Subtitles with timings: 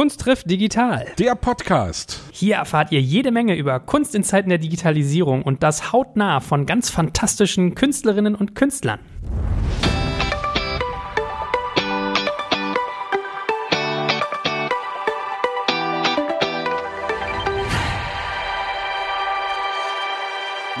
[0.00, 1.04] Kunst trifft digital.
[1.18, 2.20] Der Podcast.
[2.32, 6.64] Hier erfahrt ihr jede Menge über Kunst in Zeiten der Digitalisierung und das hautnah von
[6.64, 9.00] ganz fantastischen Künstlerinnen und Künstlern.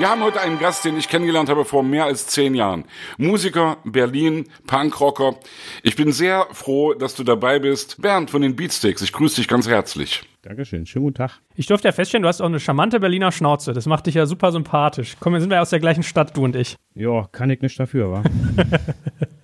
[0.00, 2.86] Wir haben heute einen Gast, den ich kennengelernt habe vor mehr als zehn Jahren.
[3.18, 5.34] Musiker, Berlin, Punkrocker.
[5.82, 8.00] Ich bin sehr froh, dass du dabei bist.
[8.00, 10.22] Bernd von den Beatsticks, ich grüße dich ganz herzlich.
[10.40, 11.40] Dankeschön, schönen guten Tag.
[11.54, 13.74] Ich durfte ja feststellen, du hast auch eine charmante Berliner Schnauze.
[13.74, 15.18] Das macht dich ja super sympathisch.
[15.20, 16.78] Komm, wir sind ja aus der gleichen Stadt, du und ich.
[16.94, 18.22] Ja, kann ich nicht dafür, wa?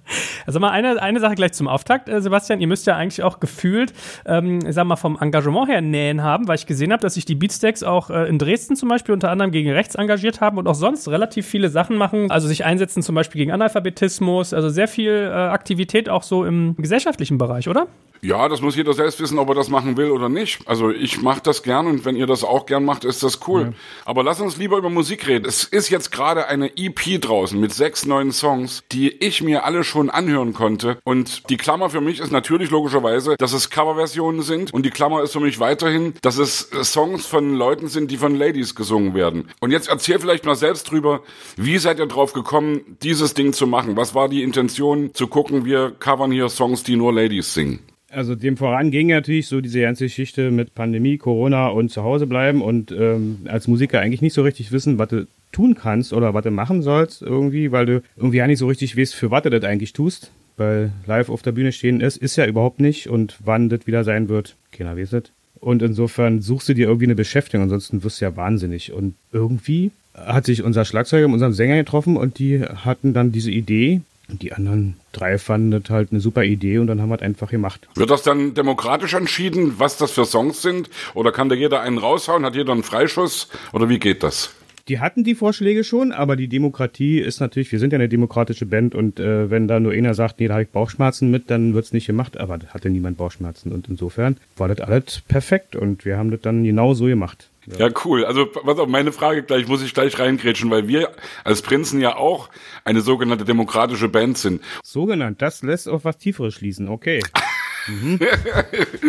[0.46, 2.60] Also mal eine, eine Sache gleich zum Auftakt, äh, Sebastian.
[2.60, 3.92] Ihr müsst ja eigentlich auch gefühlt,
[4.24, 7.24] ähm, ich sag mal, vom Engagement her Nähen haben, weil ich gesehen habe, dass sich
[7.24, 10.68] die Beatsteaks auch äh, in Dresden zum Beispiel unter anderem gegen rechts engagiert haben und
[10.68, 12.30] auch sonst relativ viele Sachen machen.
[12.30, 16.76] Also sich einsetzen zum Beispiel gegen Analphabetismus, also sehr viel äh, Aktivität auch so im
[16.76, 17.88] gesellschaftlichen Bereich, oder?
[18.26, 20.58] Ja, das muss jeder selbst wissen, ob er das machen will oder nicht.
[20.66, 23.62] Also ich mache das gern und wenn ihr das auch gern macht, ist das cool.
[23.62, 23.72] Ja.
[24.04, 25.46] Aber lass uns lieber über Musik reden.
[25.46, 29.84] Es ist jetzt gerade eine EP draußen mit sechs neuen Songs, die ich mir alle
[29.84, 30.98] schon anhören konnte.
[31.04, 34.74] Und die Klammer für mich ist natürlich logischerweise, dass es Coverversionen sind.
[34.74, 38.34] Und die Klammer ist für mich weiterhin, dass es Songs von Leuten sind, die von
[38.34, 39.50] Ladies gesungen werden.
[39.60, 41.20] Und jetzt erzähl vielleicht mal selbst drüber,
[41.56, 43.96] wie seid ihr drauf gekommen, dieses Ding zu machen?
[43.96, 47.78] Was war die Intention, zu gucken, wir covern hier Songs, die nur Ladies singen?
[48.10, 52.26] Also dem voran ging natürlich so diese ganze Geschichte mit Pandemie, Corona und zu Hause
[52.26, 56.34] bleiben und ähm, als Musiker eigentlich nicht so richtig wissen, was du tun kannst oder
[56.34, 59.42] was du machen sollst irgendwie, weil du irgendwie ja nicht so richtig weißt, für was
[59.42, 60.30] du das eigentlich tust.
[60.56, 64.04] Weil live auf der Bühne stehen ist, ist ja überhaupt nicht und wann das wieder
[64.04, 65.24] sein wird, keiner weiß es.
[65.60, 68.92] Und insofern suchst du dir irgendwie eine Beschäftigung, ansonsten wirst du ja wahnsinnig.
[68.92, 73.50] Und irgendwie hat sich unser Schlagzeuger mit unserem Sänger getroffen und die hatten dann diese
[73.50, 77.16] Idee, und die anderen drei fanden das halt eine super Idee und dann haben wir
[77.16, 77.88] es einfach gemacht.
[77.94, 80.90] Wird das dann demokratisch entschieden, was das für Songs sind?
[81.14, 82.44] Oder kann da jeder einen raushauen?
[82.44, 83.48] Hat jeder einen Freischuss?
[83.72, 84.50] Oder wie geht das?
[84.88, 88.66] Die hatten die Vorschläge schon, aber die Demokratie ist natürlich, wir sind ja eine demokratische
[88.66, 91.74] Band und äh, wenn da nur einer sagt, nee, da habe ich Bauchschmerzen mit, dann
[91.74, 96.04] wird's nicht gemacht, aber da hatte niemand Bauchschmerzen und insofern war das alles perfekt und
[96.04, 97.48] wir haben das dann genau so gemacht.
[97.66, 97.86] Ja.
[97.86, 98.24] ja, cool.
[98.24, 101.12] Also, was auf meine Frage gleich, muss ich gleich reingrätschen, weil wir
[101.44, 102.48] als Prinzen ja auch
[102.84, 104.62] eine sogenannte demokratische Band sind.
[104.82, 107.20] Sogenannt, das lässt auf was Tieferes schließen, okay.
[107.88, 108.20] mhm.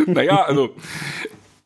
[0.08, 0.76] naja, also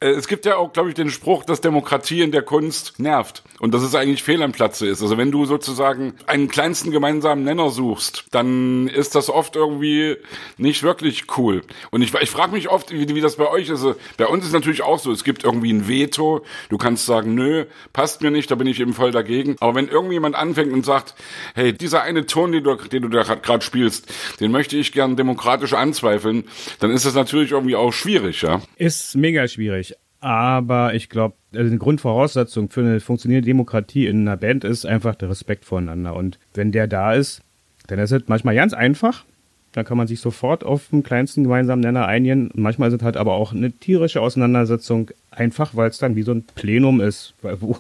[0.01, 3.71] es gibt ja auch, glaube ich, den Spruch, dass Demokratie in der Kunst nervt und
[3.71, 5.03] dass es eigentlich fehl am Platze ist.
[5.03, 10.17] Also wenn du sozusagen einen kleinsten gemeinsamen Nenner suchst, dann ist das oft irgendwie
[10.57, 11.61] nicht wirklich cool.
[11.91, 13.81] Und ich, ich frage mich oft, wie, wie das bei euch ist.
[13.81, 16.43] Also bei uns ist natürlich auch so, es gibt irgendwie ein Veto.
[16.69, 19.55] Du kannst sagen, nö, passt mir nicht, da bin ich eben voll dagegen.
[19.59, 21.13] Aber wenn irgendjemand anfängt und sagt,
[21.53, 25.15] hey, dieser eine Ton, den du, den du da gerade spielst, den möchte ich gern
[25.15, 26.45] demokratisch anzweifeln,
[26.79, 28.61] dann ist das natürlich irgendwie auch schwierig, ja.
[28.77, 29.90] Ist mega schwierig.
[30.21, 35.15] Aber ich glaube, also eine Grundvoraussetzung für eine funktionierende Demokratie in einer Band ist einfach
[35.15, 36.15] der Respekt voneinander.
[36.15, 37.41] Und wenn der da ist,
[37.87, 39.25] dann ist es manchmal ganz einfach.
[39.73, 42.51] Dann kann man sich sofort auf den kleinsten gemeinsamen Nenner einigen.
[42.53, 46.33] Manchmal ist es halt aber auch eine tierische Auseinandersetzung, einfach weil es dann wie so
[46.33, 47.75] ein Plenum ist, wo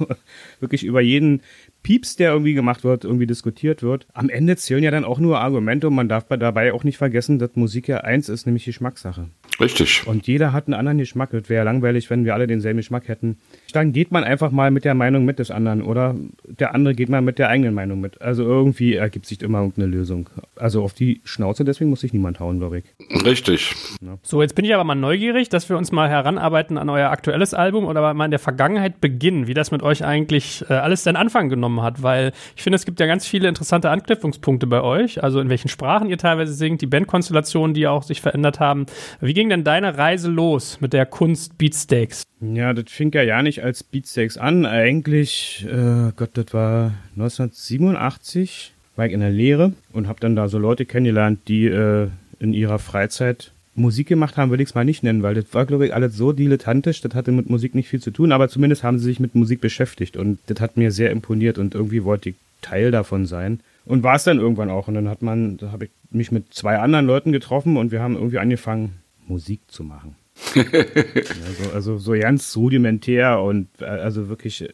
[0.59, 1.41] wirklich über jeden
[1.83, 4.07] Pieps, der irgendwie gemacht wird, irgendwie diskutiert wird.
[4.13, 7.39] Am Ende zählen ja dann auch nur Argumente und man darf dabei auch nicht vergessen,
[7.39, 9.27] dass Musik ja eins ist, nämlich Geschmackssache.
[9.59, 10.07] Richtig.
[10.07, 11.33] Und jeder hat einen anderen Geschmack.
[11.33, 13.37] Es wäre langweilig, wenn wir alle denselben Geschmack hätten.
[13.73, 16.15] Dann geht man einfach mal mit der Meinung mit des anderen oder
[16.47, 18.21] der andere geht mal mit der eigenen Meinung mit.
[18.21, 20.29] Also irgendwie ergibt sich immer irgendeine Lösung.
[20.55, 22.85] Also auf die Schnauze, deswegen muss sich niemand hauen, glaube ich.
[23.25, 23.75] Richtig.
[24.01, 24.17] Ja.
[24.23, 27.53] So, jetzt bin ich aber mal neugierig, dass wir uns mal heranarbeiten an euer aktuelles
[27.53, 31.17] Album oder mal in der Vergangenheit beginnen, wie das mit euch eigentlich äh, alles seinen
[31.17, 35.23] Anfang genommen hat, weil ich finde, es gibt ja ganz viele interessante Anknüpfungspunkte bei euch,
[35.23, 38.87] also in welchen Sprachen ihr teilweise singt, die Bandkonstellationen, die auch sich verändert haben.
[39.19, 42.23] Wie ging denn deine Reise los mit der Kunst Beatsteaks?
[42.41, 44.65] Ja, das fing ja ja nicht als Beatsteaks an.
[44.65, 50.47] Eigentlich, äh, Gott, das war 1987, war ich in der Lehre und habe dann da
[50.47, 52.07] so Leute kennengelernt, die äh,
[52.39, 55.65] in ihrer Freizeit Musik gemacht haben, würde ich es mal nicht nennen, weil das war,
[55.65, 58.83] glaube ich, alles so dilettantisch, das hatte mit Musik nicht viel zu tun, aber zumindest
[58.83, 62.29] haben sie sich mit Musik beschäftigt und das hat mir sehr imponiert und irgendwie wollte
[62.29, 63.59] ich Teil davon sein.
[63.85, 64.87] Und war es dann irgendwann auch.
[64.87, 68.01] Und dann hat man, da habe ich mich mit zwei anderen Leuten getroffen und wir
[68.01, 68.93] haben irgendwie angefangen,
[69.27, 70.15] Musik zu machen.
[70.55, 74.67] also, also so ganz rudimentär und äh, also wirklich,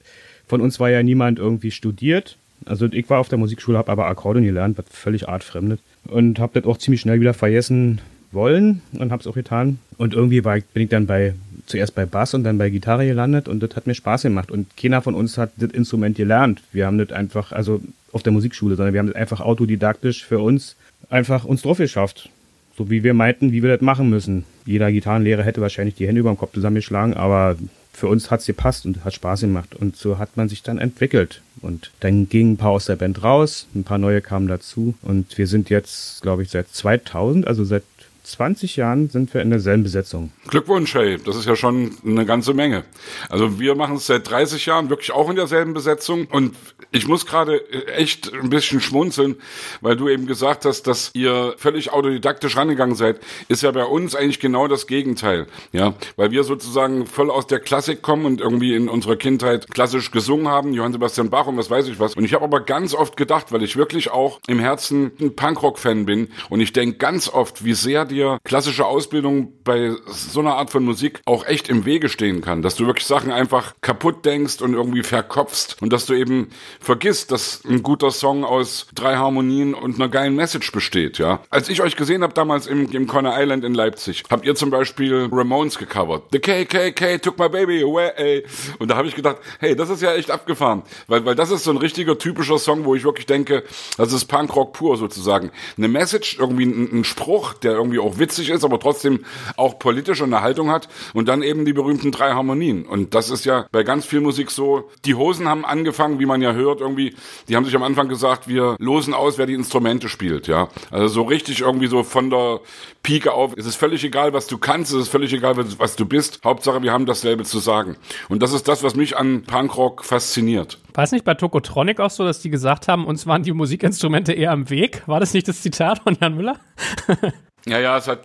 [0.47, 2.37] von uns war ja niemand irgendwie studiert.
[2.65, 5.79] Also ich war auf der Musikschule, habe aber Akkordeon gelernt, was völlig artfremdet.
[6.05, 8.01] Und habe das auch ziemlich schnell wieder vergessen
[8.31, 9.79] wollen und habe es auch getan.
[9.97, 11.33] Und irgendwie war, bin ich dann bei
[11.65, 14.51] zuerst bei Bass und dann bei Gitarre gelandet und das hat mir Spaß gemacht.
[14.51, 16.61] Und keiner von uns hat das Instrument gelernt.
[16.71, 17.81] Wir haben das einfach, also
[18.13, 20.77] auf der Musikschule, sondern wir haben das einfach autodidaktisch für uns
[21.09, 22.29] einfach uns drauf geschafft
[22.77, 24.45] so wie wir meinten, wie wir das machen müssen.
[24.65, 27.57] Jeder Gitarrenlehrer hätte wahrscheinlich die Hände über dem Kopf zusammengeschlagen, aber
[27.91, 29.73] für uns hat's gepasst und hat Spaß gemacht.
[29.73, 31.41] Und so hat man sich dann entwickelt.
[31.61, 34.93] Und dann gingen ein paar aus der Band raus, ein paar neue kamen dazu.
[35.01, 37.83] Und wir sind jetzt, glaube ich, seit 2000, also seit
[38.27, 40.31] 20 Jahren sind wir in derselben Besetzung.
[40.49, 42.83] Glückwunsch, hey, das ist ja schon eine ganze Menge.
[43.29, 46.55] Also wir machen es seit 30 Jahren wirklich auch in derselben Besetzung und
[46.91, 49.37] ich muss gerade echt ein bisschen schmunzeln,
[49.81, 54.13] weil du eben gesagt hast, dass ihr völlig autodidaktisch rangegangen seid, ist ja bei uns
[54.13, 58.75] eigentlich genau das Gegenteil, ja, weil wir sozusagen voll aus der Klassik kommen und irgendwie
[58.75, 62.15] in unserer Kindheit klassisch gesungen haben, Johann Sebastian Bach und was weiß ich was.
[62.15, 66.05] Und ich habe aber ganz oft gedacht, weil ich wirklich auch im Herzen ein Punkrock-Fan
[66.05, 70.55] bin und ich denke ganz oft, wie sehr die dir klassische Ausbildung bei so einer
[70.55, 72.61] Art von Musik auch echt im Wege stehen kann.
[72.61, 76.49] Dass du wirklich Sachen einfach kaputt denkst und irgendwie verkopfst und dass du eben
[76.79, 81.39] vergisst, dass ein guter Song aus drei Harmonien und einer geilen Message besteht, ja.
[81.49, 84.69] Als ich euch gesehen habe damals im, im Corner Island in Leipzig, habt ihr zum
[84.69, 86.23] Beispiel Ramones gecovert.
[86.31, 88.43] The KKK took my baby away.
[88.79, 90.83] Und da habe ich gedacht, hey, das ist ja echt abgefahren.
[91.07, 93.63] Weil, weil das ist so ein richtiger typischer Song, wo ich wirklich denke,
[93.97, 95.51] das ist Punkrock pur sozusagen.
[95.77, 99.25] Eine Message, irgendwie ein, ein Spruch, der irgendwie auch witzig ist, aber trotzdem
[99.55, 100.87] auch politische Unterhaltung hat.
[101.13, 102.85] Und dann eben die berühmten drei Harmonien.
[102.85, 104.89] Und das ist ja bei ganz viel Musik so.
[105.05, 107.15] Die Hosen haben angefangen, wie man ja hört, irgendwie,
[107.47, 110.69] die haben sich am Anfang gesagt, wir losen aus, wer die Instrumente spielt, ja.
[110.91, 112.59] Also so richtig irgendwie so von der
[113.03, 113.53] Pike auf.
[113.55, 116.39] Es ist völlig egal, was du kannst, es ist völlig egal, was du bist.
[116.43, 117.95] Hauptsache, wir haben dasselbe zu sagen.
[118.29, 120.77] Und das ist das, was mich an Punkrock fasziniert.
[120.93, 124.33] War es nicht bei Tokotronic auch so, dass die gesagt haben, uns waren die Musikinstrumente
[124.33, 125.03] eher am Weg?
[125.05, 126.59] War das nicht das Zitat von Jan Müller?
[127.67, 128.19] Ja, ja, es hat,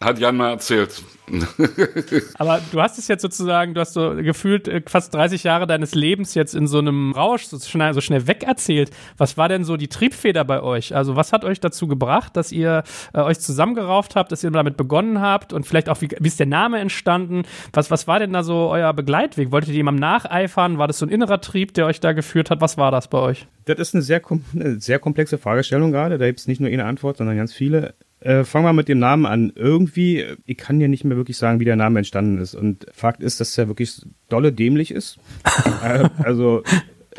[0.00, 1.02] hat Jan mal erzählt.
[2.38, 5.94] Aber du hast es jetzt sozusagen, du hast so gefühlt äh, fast 30 Jahre deines
[5.94, 8.90] Lebens jetzt in so einem Rausch so schnell, so schnell wegerzählt.
[9.16, 10.94] Was war denn so die Triebfeder bei euch?
[10.94, 14.76] Also was hat euch dazu gebracht, dass ihr äh, euch zusammengerauft habt, dass ihr damit
[14.76, 17.42] begonnen habt und vielleicht auch, wie, wie ist der Name entstanden?
[17.72, 19.52] Was, was war denn da so euer Begleitweg?
[19.52, 20.78] Wolltet ihr jemandem nacheifern?
[20.78, 22.60] War das so ein innerer Trieb, der euch da geführt hat?
[22.60, 23.46] Was war das bei euch?
[23.66, 24.22] Das ist eine sehr,
[24.54, 26.18] eine sehr komplexe Fragestellung gerade.
[26.18, 27.94] Da gibt es nicht nur eine Antwort, sondern ganz viele.
[28.20, 29.52] Äh, fangen wir mit dem Namen an.
[29.54, 32.54] Irgendwie, ich kann ja nicht mehr wirklich sagen, wie der Name entstanden ist.
[32.54, 35.18] Und Fakt ist, dass er wirklich dolle dämlich ist.
[35.84, 36.62] äh, also,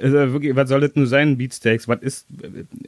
[0.01, 1.88] wirklich, was soll das nur sein, Beatsteaks?
[1.88, 2.28] Was ist,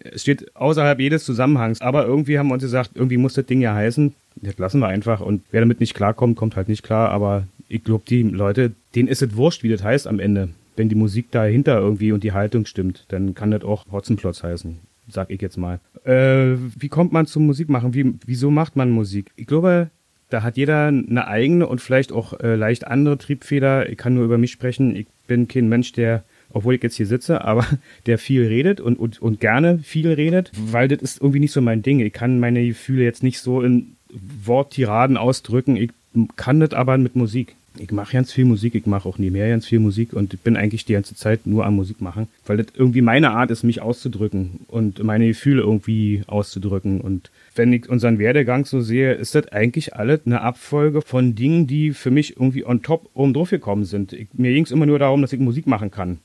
[0.03, 1.79] es steht außerhalb jedes Zusammenhangs.
[1.79, 4.13] Aber irgendwie haben wir uns gesagt, irgendwie muss das Ding ja heißen.
[4.35, 5.21] Das lassen wir einfach.
[5.21, 7.09] Und wer damit nicht klarkommt, kommt halt nicht klar.
[7.09, 10.49] Aber ich glaube, die Leute, denen ist es wurscht, wie das heißt am Ende.
[10.75, 14.79] Wenn die Musik dahinter irgendwie und die Haltung stimmt, dann kann das auch Hotzenplotz heißen
[15.11, 15.79] sag ich jetzt mal.
[16.03, 17.93] Äh, wie kommt man zum Musikmachen?
[17.93, 19.31] Wie, wieso macht man Musik?
[19.35, 19.89] Ich glaube,
[20.29, 23.89] da hat jeder eine eigene und vielleicht auch äh, leicht andere Triebfeder.
[23.89, 24.95] Ich kann nur über mich sprechen.
[24.95, 27.65] Ich bin kein Mensch, der, obwohl ich jetzt hier sitze, aber
[28.05, 31.61] der viel redet und, und, und gerne viel redet, weil das ist irgendwie nicht so
[31.61, 31.99] mein Ding.
[31.99, 35.77] Ich kann meine Gefühle jetzt nicht so in Worttiraden ausdrücken.
[35.77, 35.91] Ich
[36.35, 39.49] kann das aber mit Musik ich mache ganz viel Musik, ich mache auch nie mehr
[39.49, 42.57] ganz viel Musik und ich bin eigentlich die ganze Zeit nur am Musik machen, weil
[42.57, 46.99] das irgendwie meine Art ist, mich auszudrücken und meine Gefühle irgendwie auszudrücken.
[47.01, 51.67] Und wenn ich unseren Werdegang so sehe, ist das eigentlich alles eine Abfolge von Dingen,
[51.67, 54.13] die für mich irgendwie on top oben drauf gekommen sind.
[54.13, 56.19] Ich, mir ging es immer nur darum, dass ich Musik machen kann.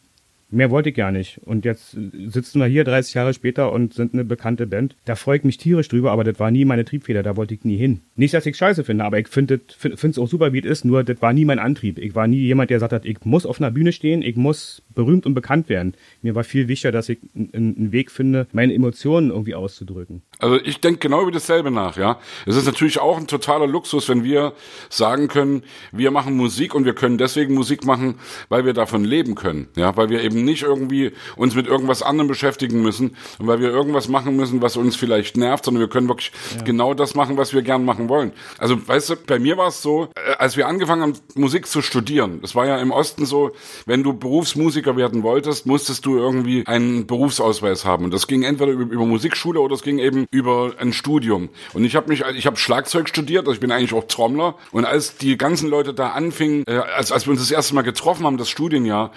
[0.48, 1.40] Mehr wollte ich gar nicht.
[1.44, 1.96] Und jetzt
[2.26, 4.94] sitzen wir hier 30 Jahre später und sind eine bekannte Band.
[5.04, 7.64] Da freue ich mich tierisch drüber, aber das war nie meine Triebfeder, da wollte ich
[7.64, 8.00] nie hin.
[8.14, 11.02] Nicht, dass ich scheiße finde, aber ich finde es auch super, wie es ist, nur
[11.02, 11.98] das war nie mein Antrieb.
[11.98, 14.82] Ich war nie jemand, der gesagt hat, ich muss auf einer Bühne stehen, ich muss
[14.94, 15.94] berühmt und bekannt werden.
[16.22, 20.22] Mir war viel wichtiger, dass ich einen Weg finde, meine Emotionen irgendwie auszudrücken.
[20.38, 22.18] Also ich denke genau über dasselbe nach, ja.
[22.44, 24.52] Es ist natürlich auch ein totaler Luxus, wenn wir
[24.90, 25.62] sagen können,
[25.92, 28.18] wir machen Musik und wir können deswegen Musik machen,
[28.50, 32.28] weil wir davon leben können, ja, weil wir eben nicht irgendwie uns mit irgendwas anderem
[32.28, 36.08] beschäftigen müssen und weil wir irgendwas machen müssen, was uns vielleicht nervt, sondern wir können
[36.08, 36.62] wirklich ja.
[36.64, 38.32] genau das machen, was wir gern machen wollen.
[38.58, 41.80] Also weißt du, bei mir war es so, äh, als wir angefangen haben, Musik zu
[41.80, 43.52] studieren, das war ja im Osten so,
[43.86, 48.72] wenn du Berufsmusiker werden wolltest, musstest du irgendwie einen Berufsausweis haben und das ging entweder
[48.72, 51.48] über, über Musikschule oder es ging eben über ein Studium.
[51.72, 54.56] Und ich habe mich, ich habe Schlagzeug studiert, also ich bin eigentlich auch Trommler.
[54.72, 57.82] Und als die ganzen Leute da anfingen, äh, als, als wir uns das erste Mal
[57.82, 59.12] getroffen haben, das Studienjahr,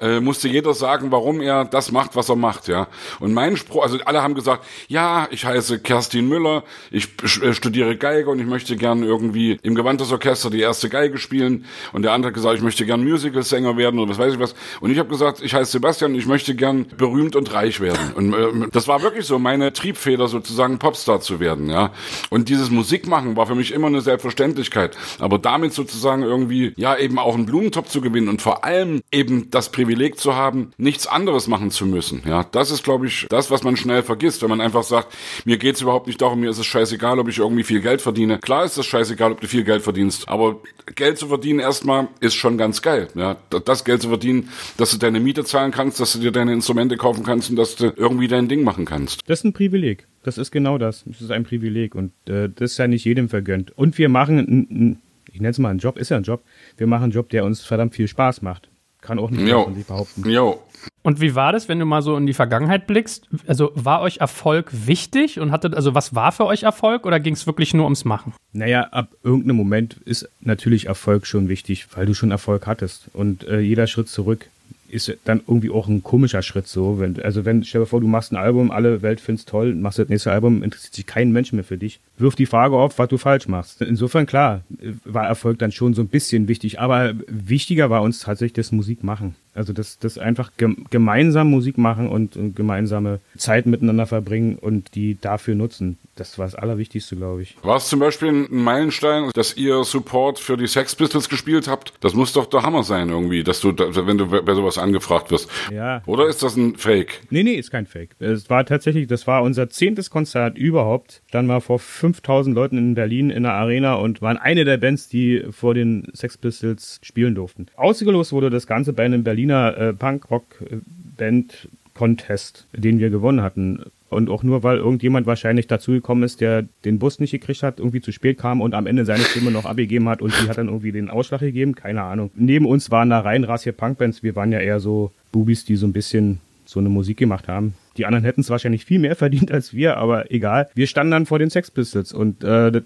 [0.00, 2.88] äh, musste jeder sagen, warum er das macht, was er macht, ja.
[3.20, 7.96] Und mein Spruch, also alle haben gesagt, ja, ich heiße Kerstin Müller, ich äh, studiere
[7.96, 11.66] Geige und ich möchte gern irgendwie im Gewandtesorchester die erste Geige spielen.
[11.92, 14.54] Und der andere hat gesagt, ich möchte gern Musical-Sänger werden oder was weiß ich was.
[14.80, 18.12] Und ich habe gesagt, ich heiße Sebastian und ich möchte gern berühmt und reich werden.
[18.14, 21.92] Und äh, das war wirklich so meine Triebfeder sozusagen sozusagen Popstar zu werden, ja.
[22.30, 24.96] Und dieses Musikmachen war für mich immer eine Selbstverständlichkeit.
[25.18, 29.50] Aber damit sozusagen irgendwie, ja, eben auch einen Blumentopf zu gewinnen und vor allem eben
[29.50, 32.22] das Privileg zu haben, nichts anderes machen zu müssen.
[32.26, 35.58] Ja, das ist, glaube ich, das, was man schnell vergisst, wenn man einfach sagt, mir
[35.58, 38.38] geht's überhaupt nicht darum, mir ist es scheißegal, ob ich irgendwie viel Geld verdiene.
[38.38, 40.60] Klar ist es scheißegal, ob du viel Geld verdienst, aber
[40.94, 43.08] Geld zu verdienen erstmal ist schon ganz geil.
[43.14, 46.52] Ja, das Geld zu verdienen, dass du deine Miete zahlen kannst, dass du dir deine
[46.52, 49.20] Instrumente kaufen kannst und dass du irgendwie dein Ding machen kannst.
[49.26, 50.06] Das ist ein Privileg.
[50.24, 51.04] Das ist genau das.
[51.06, 53.76] Das ist ein Privileg und äh, das ist ja nicht jedem vergönnt.
[53.76, 55.00] Und wir machen,
[55.32, 56.42] ich nenne es mal einen Job, ist ja ein Job.
[56.76, 58.68] Wir machen einen Job, der uns verdammt viel Spaß macht.
[59.00, 59.70] Kann auch nicht jo.
[59.86, 60.28] behaupten.
[60.28, 60.62] Jo.
[61.02, 63.28] Und wie war das, wenn du mal so in die Vergangenheit blickst?
[63.46, 67.34] Also war euch Erfolg wichtig und hattet, also was war für euch Erfolg oder ging
[67.34, 68.32] es wirklich nur ums Machen?
[68.52, 73.10] Naja, ab irgendeinem Moment ist natürlich Erfolg schon wichtig, weil du schon Erfolg hattest.
[73.12, 74.48] Und äh, jeder Schritt zurück
[74.88, 76.98] ist dann irgendwie auch ein komischer Schritt so.
[76.98, 79.98] Wenn, also wenn, stell dir vor, du machst ein Album, alle Welt find's toll, machst
[79.98, 82.00] das nächste Album, interessiert sich kein Mensch mehr für dich.
[82.18, 83.82] Wirf die Frage auf, was du falsch machst.
[83.82, 84.62] Insofern klar,
[85.04, 89.34] war Erfolg dann schon so ein bisschen wichtig, aber wichtiger war uns tatsächlich das Musikmachen.
[89.54, 90.50] Also das, das einfach
[90.90, 95.98] gemeinsam Musik machen und, und gemeinsame Zeit miteinander verbringen und die dafür nutzen.
[96.16, 97.56] Das war das Allerwichtigste, glaube ich.
[97.62, 101.92] War es zum Beispiel ein Meilenstein, dass ihr Support für die Sex Pistols gespielt habt?
[102.00, 105.48] Das muss doch der Hammer sein irgendwie, dass du, wenn du bei sowas angefragt wirst.
[105.72, 106.02] Ja.
[106.06, 107.22] Oder ist das ein Fake?
[107.30, 108.10] Nee, nee, ist kein Fake.
[108.20, 111.22] Es war tatsächlich, das war unser zehntes Konzert überhaupt.
[111.30, 115.08] Dann war vor 5000 Leuten in Berlin in der Arena und waren eine der Bands,
[115.08, 117.66] die vor den Sex Pistols spielen durften.
[117.76, 123.84] Ausgelost wurde das Ganze bei einem Berlin Berliner äh, Punkrock-Band Contest, den wir gewonnen hatten.
[124.08, 128.00] Und auch nur, weil irgendjemand wahrscheinlich dazugekommen ist, der den Bus nicht gekriegt hat, irgendwie
[128.00, 130.68] zu spät kam und am Ende seine Stimme noch abgegeben hat und die hat dann
[130.68, 132.30] irgendwie den Ausschlag gegeben, keine Ahnung.
[132.34, 135.86] Neben uns waren da rein rassige Punkbands, wir waren ja eher so Bubis, die so
[135.86, 137.74] ein bisschen so eine Musik gemacht haben.
[137.96, 140.68] Die anderen hätten es wahrscheinlich viel mehr verdient als wir, aber egal.
[140.74, 142.82] Wir standen dann vor den Sex Pistols und äh, das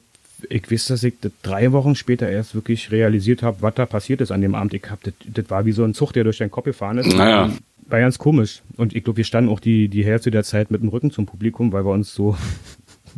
[0.48, 4.20] ich weiß, dass ich das drei Wochen später erst wirklich realisiert habe, was da passiert
[4.20, 4.74] ist an dem Abend.
[4.74, 7.14] Ich hab, das, das war wie so ein Zug, der durch deinen Kopf gefahren ist.
[7.14, 7.50] Naja.
[7.86, 8.62] War ganz komisch.
[8.76, 11.26] Und ich glaube, wir standen auch die, die Hälfte der Zeit mit dem Rücken zum
[11.26, 12.36] Publikum, weil wir uns so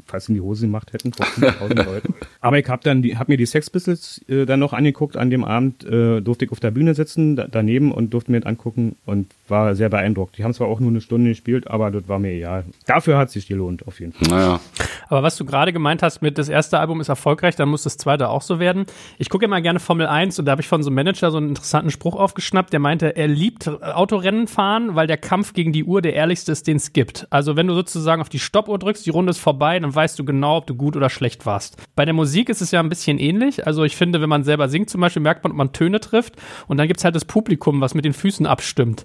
[0.07, 2.14] fast in die Hose gemacht hätten vor 5000 Leuten.
[2.40, 5.30] Aber ich habe dann die, hab mir die Sex Pistols äh, dann noch angeguckt an
[5.30, 8.47] dem Abend, äh, durfte ich auf der Bühne sitzen da, daneben und durfte mir das
[8.47, 10.38] angucken und war sehr beeindruckt.
[10.38, 12.64] Die haben zwar auch nur eine Stunde gespielt, aber das war mir egal.
[12.87, 14.28] Dafür hat es sich gelohnt, auf jeden Fall.
[14.28, 14.61] Naja.
[15.09, 17.97] Aber was du gerade gemeint hast mit das erste Album ist erfolgreich, dann muss das
[17.97, 18.87] zweite auch so werden.
[19.19, 21.38] Ich gucke immer gerne Formel 1 und da habe ich von so einem Manager so
[21.38, 25.85] einen interessanten Spruch aufgeschnappt, der meinte, er liebt Autorennen fahren, weil der Kampf gegen die
[25.85, 27.26] Uhr der ehrlichste ist, den es gibt.
[27.30, 30.25] Also wenn du sozusagen auf die Stoppuhr drückst, die Runde ist vorbei, dann weißt du
[30.25, 31.76] genau, ob du gut oder schlecht warst.
[31.97, 33.66] Bei der Musik ist es ja ein bisschen ähnlich.
[33.66, 36.37] Also ich finde, wenn man selber singt zum Beispiel, merkt man, ob man Töne trifft
[36.66, 39.04] und dann gibt es halt das Publikum, was mit den Füßen abstimmt.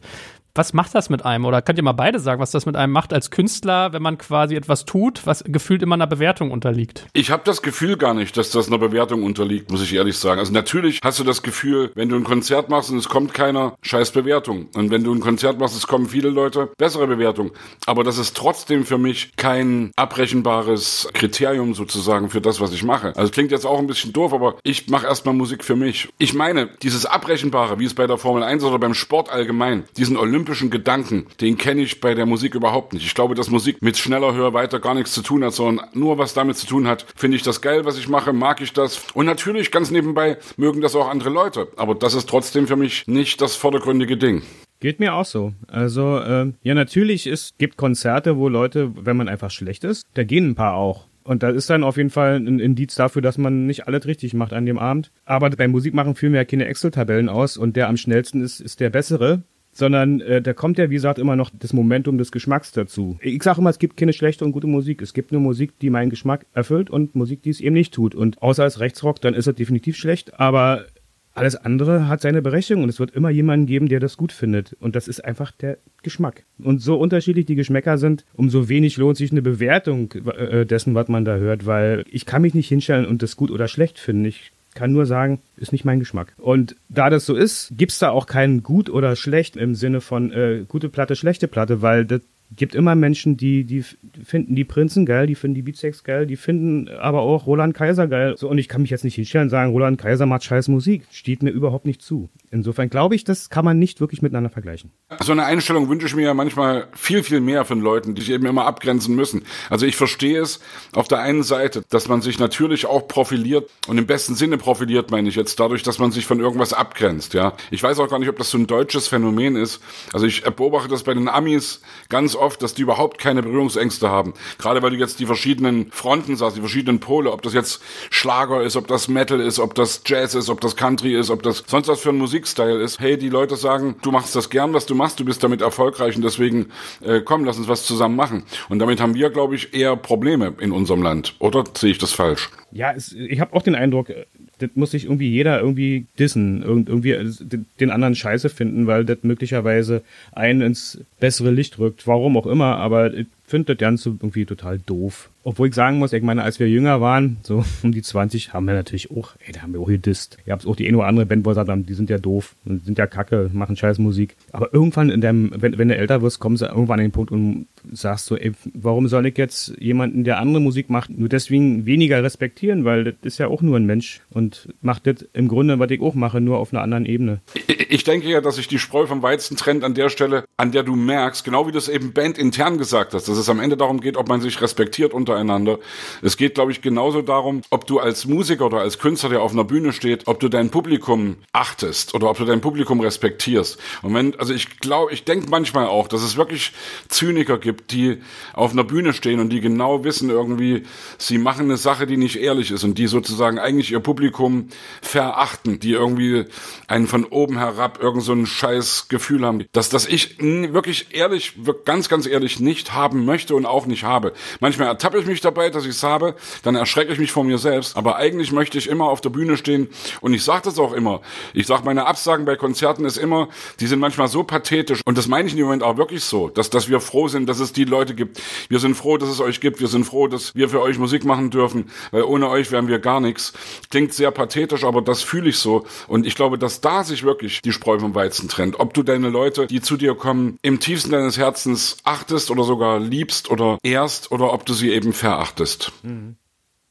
[0.58, 1.44] Was macht das mit einem?
[1.44, 4.18] Oder könnt ihr mal beide sagen, was das mit einem macht als Künstler, wenn man
[4.18, 7.08] quasi etwas tut, was gefühlt immer einer Bewertung unterliegt?
[7.12, 10.40] Ich habe das Gefühl gar nicht, dass das einer Bewertung unterliegt, muss ich ehrlich sagen.
[10.40, 13.76] Also natürlich hast du das Gefühl, wenn du ein Konzert machst und es kommt keiner,
[13.82, 14.68] scheiß Bewertung.
[14.76, 17.52] Und wenn du ein Konzert machst, es kommen viele Leute, bessere Bewertung.
[17.86, 23.12] Aber das ist trotzdem für mich kein abrechenbares Kriterium sozusagen für das, was ich mache.
[23.18, 26.08] Also klingt jetzt auch ein bisschen doof, aber ich mache erstmal Musik für mich.
[26.18, 30.16] Ich meine, dieses Abrechenbare, wie es bei der Formel 1 oder beim Sport allgemein, diesen
[30.16, 33.04] Olymp olympischen Gedanken, den kenne ich bei der Musik überhaupt nicht.
[33.04, 36.20] Ich glaube, dass Musik mit schneller, höher, weiter gar nichts zu tun hat, sondern nur
[36.20, 37.08] was damit zu tun hat.
[37.16, 39.08] Finde ich das geil, was ich mache, mag ich das.
[39.16, 41.68] Und natürlich, ganz nebenbei, mögen das auch andere Leute.
[41.78, 44.44] Aber das ist trotzdem für mich nicht das vordergründige Ding.
[44.80, 45.54] Geht mir auch so.
[45.66, 50.24] Also, äh, ja, natürlich, es gibt Konzerte, wo Leute, wenn man einfach schlecht ist, da
[50.24, 51.08] gehen ein paar auch.
[51.24, 54.36] Und das ist dann auf jeden Fall ein Indiz dafür, dass man nicht alles richtig
[54.36, 55.12] macht an dem Abend.
[55.25, 58.80] Aber beim Musikmachen führen wir ja keine Excel-Tabellen aus und der am schnellsten ist, ist
[58.80, 59.42] der bessere
[59.75, 63.20] sondern äh, da kommt ja, wie gesagt, immer noch das Momentum des Geschmacks dazu.
[63.22, 65.01] Ich sage immer, es gibt keine schlechte und gute Musik.
[65.01, 68.15] Es gibt nur Musik, die meinen Geschmack erfüllt und Musik, die es eben nicht tut.
[68.15, 70.86] Und außer als Rechtsrock, dann ist er definitiv schlecht, aber
[71.34, 74.77] alles andere hat seine Berechtigung und es wird immer jemanden geben, der das gut findet.
[74.79, 76.46] Und das ist einfach der Geschmack.
[76.58, 81.10] Und so unterschiedlich die Geschmäcker sind, umso wenig lohnt sich eine Bewertung äh, dessen, was
[81.10, 84.24] man da hört, weil ich kann mich nicht hinstellen und das gut oder schlecht finden.
[84.24, 86.34] Ich kann nur sagen, ist nicht mein Geschmack.
[86.38, 90.32] Und da das so ist, gibt's da auch kein gut oder schlecht im Sinne von
[90.32, 92.22] äh, gute Platte, schlechte Platte, weil das
[92.55, 93.84] gibt immer Menschen, die, die
[94.24, 98.08] finden die Prinzen geil, die finden die Beatsex geil, die finden aber auch Roland Kaiser
[98.08, 98.36] geil.
[98.38, 101.03] So, und ich kann mich jetzt nicht hinstellen und sagen, Roland Kaiser macht scheiß Musik.
[101.12, 102.29] Steht mir überhaupt nicht zu.
[102.56, 104.94] Insofern glaube ich, das kann man nicht wirklich miteinander vergleichen.
[105.22, 108.32] So eine Einstellung wünsche ich mir ja manchmal viel, viel mehr von Leuten, die sich
[108.32, 109.44] eben immer abgrenzen müssen.
[109.70, 110.62] Also ich verstehe es
[110.94, 115.12] auf der einen Seite, dass man sich natürlich auch profiliert und im besten Sinne profiliert,
[115.12, 117.58] meine ich jetzt, dadurch, dass man sich von irgendwas abgrenzt, ja.
[117.72, 119.82] Ich weiß auch gar nicht, ob das so ein deutsches Phänomen ist.
[120.14, 124.34] Also ich beobachte das bei den Amis ganz oft, dass die überhaupt keine Berührungsängste haben.
[124.60, 127.82] Gerade weil du jetzt die verschiedenen Fronten sagst, die verschiedenen Pole, ob das jetzt
[128.12, 131.44] Schlager ist, ob das Metal ist, ob das Jazz ist, ob das Country ist, ob
[131.44, 134.52] das sonst was für ein Musik Musikstyle ist, hey, die Leute sagen, du machst das
[134.52, 136.68] gern, was du machst, du bist damit erfolgreich und deswegen
[137.04, 138.44] äh, komm, lass uns was zusammen machen.
[138.70, 141.36] Und damit haben wir, glaube ich, eher Probleme in unserem Land.
[141.40, 142.52] Oder sehe ich das falsch?
[142.72, 144.25] Ja, es, ich habe auch den Eindruck, äh,
[144.60, 147.34] das muss sich irgendwie jeder irgendwie dissen, irgendwie äh,
[147.80, 152.06] den anderen scheiße finden, weil das möglicherweise einen ins bessere Licht rückt.
[152.06, 155.30] Warum auch immer, aber ich finde das Ganze irgendwie total doof.
[155.44, 158.66] Obwohl ich sagen muss, ich meine, als wir jünger waren, so um die 20, haben
[158.66, 160.38] wir natürlich auch, ey, da haben wir auch gedisst.
[160.46, 162.56] Ihr habt auch die eine oder andere Band, wo gesagt haben, die sind ja doof
[162.66, 164.36] sind ja kacke, machen scheiß Musik.
[164.52, 167.32] Aber irgendwann in deinem, wenn, wenn du älter wirst, kommst du irgendwann an den Punkt
[167.32, 171.86] und sagst so, ey, warum soll ich jetzt jemanden, der andere Musik macht, nur deswegen
[171.86, 175.80] weniger respektieren, weil das ist ja auch nur ein Mensch und macht das im Grunde,
[175.80, 177.42] was ich auch mache, nur auf einer anderen Ebene.
[177.90, 180.84] Ich, denke ja, dass sich die Spreu vom Weizen trennt an der Stelle, an der
[180.84, 184.00] du merkst, genau wie du es eben bandintern gesagt hast, dass es am Ende darum
[184.00, 185.80] geht, ob man sich respektiert untereinander.
[186.22, 189.51] Es geht, glaube ich, genauso darum, ob du als Musiker oder als Künstler, der auf
[189.51, 193.77] einer Bühne steht, ob du dein Publikum achtest oder ob du dein Publikum respektierst.
[194.01, 196.72] Und wenn, also ich glaube, ich denke manchmal auch, dass es wirklich
[197.10, 198.20] Zyniker gibt, die
[198.54, 200.84] auf einer Bühne stehen und die genau wissen irgendwie,
[201.18, 204.70] sie machen eine Sache, die nicht ehrlich ist und die sozusagen eigentlich ihr Publikum
[205.01, 206.46] verachten, die irgendwie
[206.88, 211.54] einen von oben herab irgend so ein scheiß Gefühl haben, dass, dass ich wirklich ehrlich,
[211.84, 214.34] ganz, ganz ehrlich nicht haben möchte und auch nicht habe.
[214.60, 217.58] Manchmal ertappe ich mich dabei, dass ich es habe, dann erschrecke ich mich vor mir
[217.58, 219.89] selbst, aber eigentlich möchte ich immer auf der Bühne stehen
[220.22, 221.22] und ich sage das auch immer.
[221.53, 225.27] Ich sage, meine Absagen bei Konzerten ist immer, die sind manchmal so pathetisch und das
[225.27, 227.86] meine ich im Moment auch wirklich so, dass, dass wir froh sind, dass es die
[227.86, 228.41] Leute gibt.
[228.70, 229.79] Wir sind froh, dass es euch gibt.
[229.79, 233.00] Wir sind froh, dass wir für euch Musik machen dürfen, weil ohne euch wären wir
[233.00, 233.53] gar nichts.
[233.89, 237.62] Klingt sehr pathetisch, aber das fühle ich so und ich glaube, dass da sich wirklich
[237.62, 238.79] die Spreu vom Weizen trennt.
[238.79, 243.00] Ob du deine Leute, die zu dir kommen, im tiefsten deines Herzens achtest oder sogar
[243.00, 243.15] liebst
[243.52, 245.92] oder ehrst oder ob du sie eben verachtest.
[246.04, 246.36] Mhm.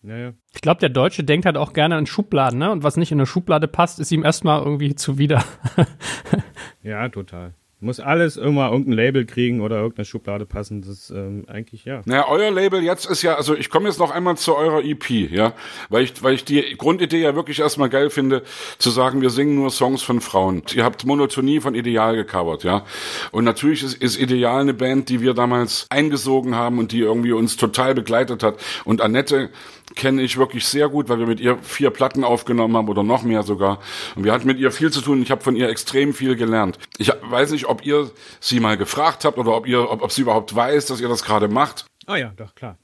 [0.02, 2.70] Ja, Ich glaube, der Deutsche denkt halt auch gerne an Schubladen, ne?
[2.70, 5.42] Und was nicht in eine Schublade passt, ist ihm erstmal irgendwie zuwider.
[6.82, 7.54] ja, total.
[7.84, 10.80] Muss alles immer irgendein Label kriegen oder irgendeine Schublade passen.
[10.80, 12.00] Das ist ähm, eigentlich, ja.
[12.06, 15.10] Naja, euer Label jetzt ist ja, also ich komme jetzt noch einmal zu eurer EP,
[15.10, 15.52] ja,
[15.90, 18.42] weil ich, weil ich die Grundidee ja wirklich erstmal geil finde,
[18.78, 20.62] zu sagen, wir singen nur Songs von Frauen.
[20.74, 22.86] Ihr habt Monotonie von Ideal gecovert, ja.
[23.32, 27.32] Und natürlich ist, ist Ideal eine Band, die wir damals eingesogen haben und die irgendwie
[27.32, 28.56] uns total begleitet hat.
[28.86, 29.50] Und Annette
[29.94, 33.22] kenne ich wirklich sehr gut, weil wir mit ihr vier Platten aufgenommen haben oder noch
[33.22, 33.80] mehr sogar.
[34.16, 35.22] Und wir hatten mit ihr viel zu tun.
[35.22, 36.78] Ich habe von ihr extrem viel gelernt.
[36.98, 40.22] Ich weiß nicht, ob ihr sie mal gefragt habt oder ob ihr, ob, ob sie
[40.22, 41.86] überhaupt weiß, dass ihr das gerade macht.
[42.06, 42.76] Ah ja, doch klar.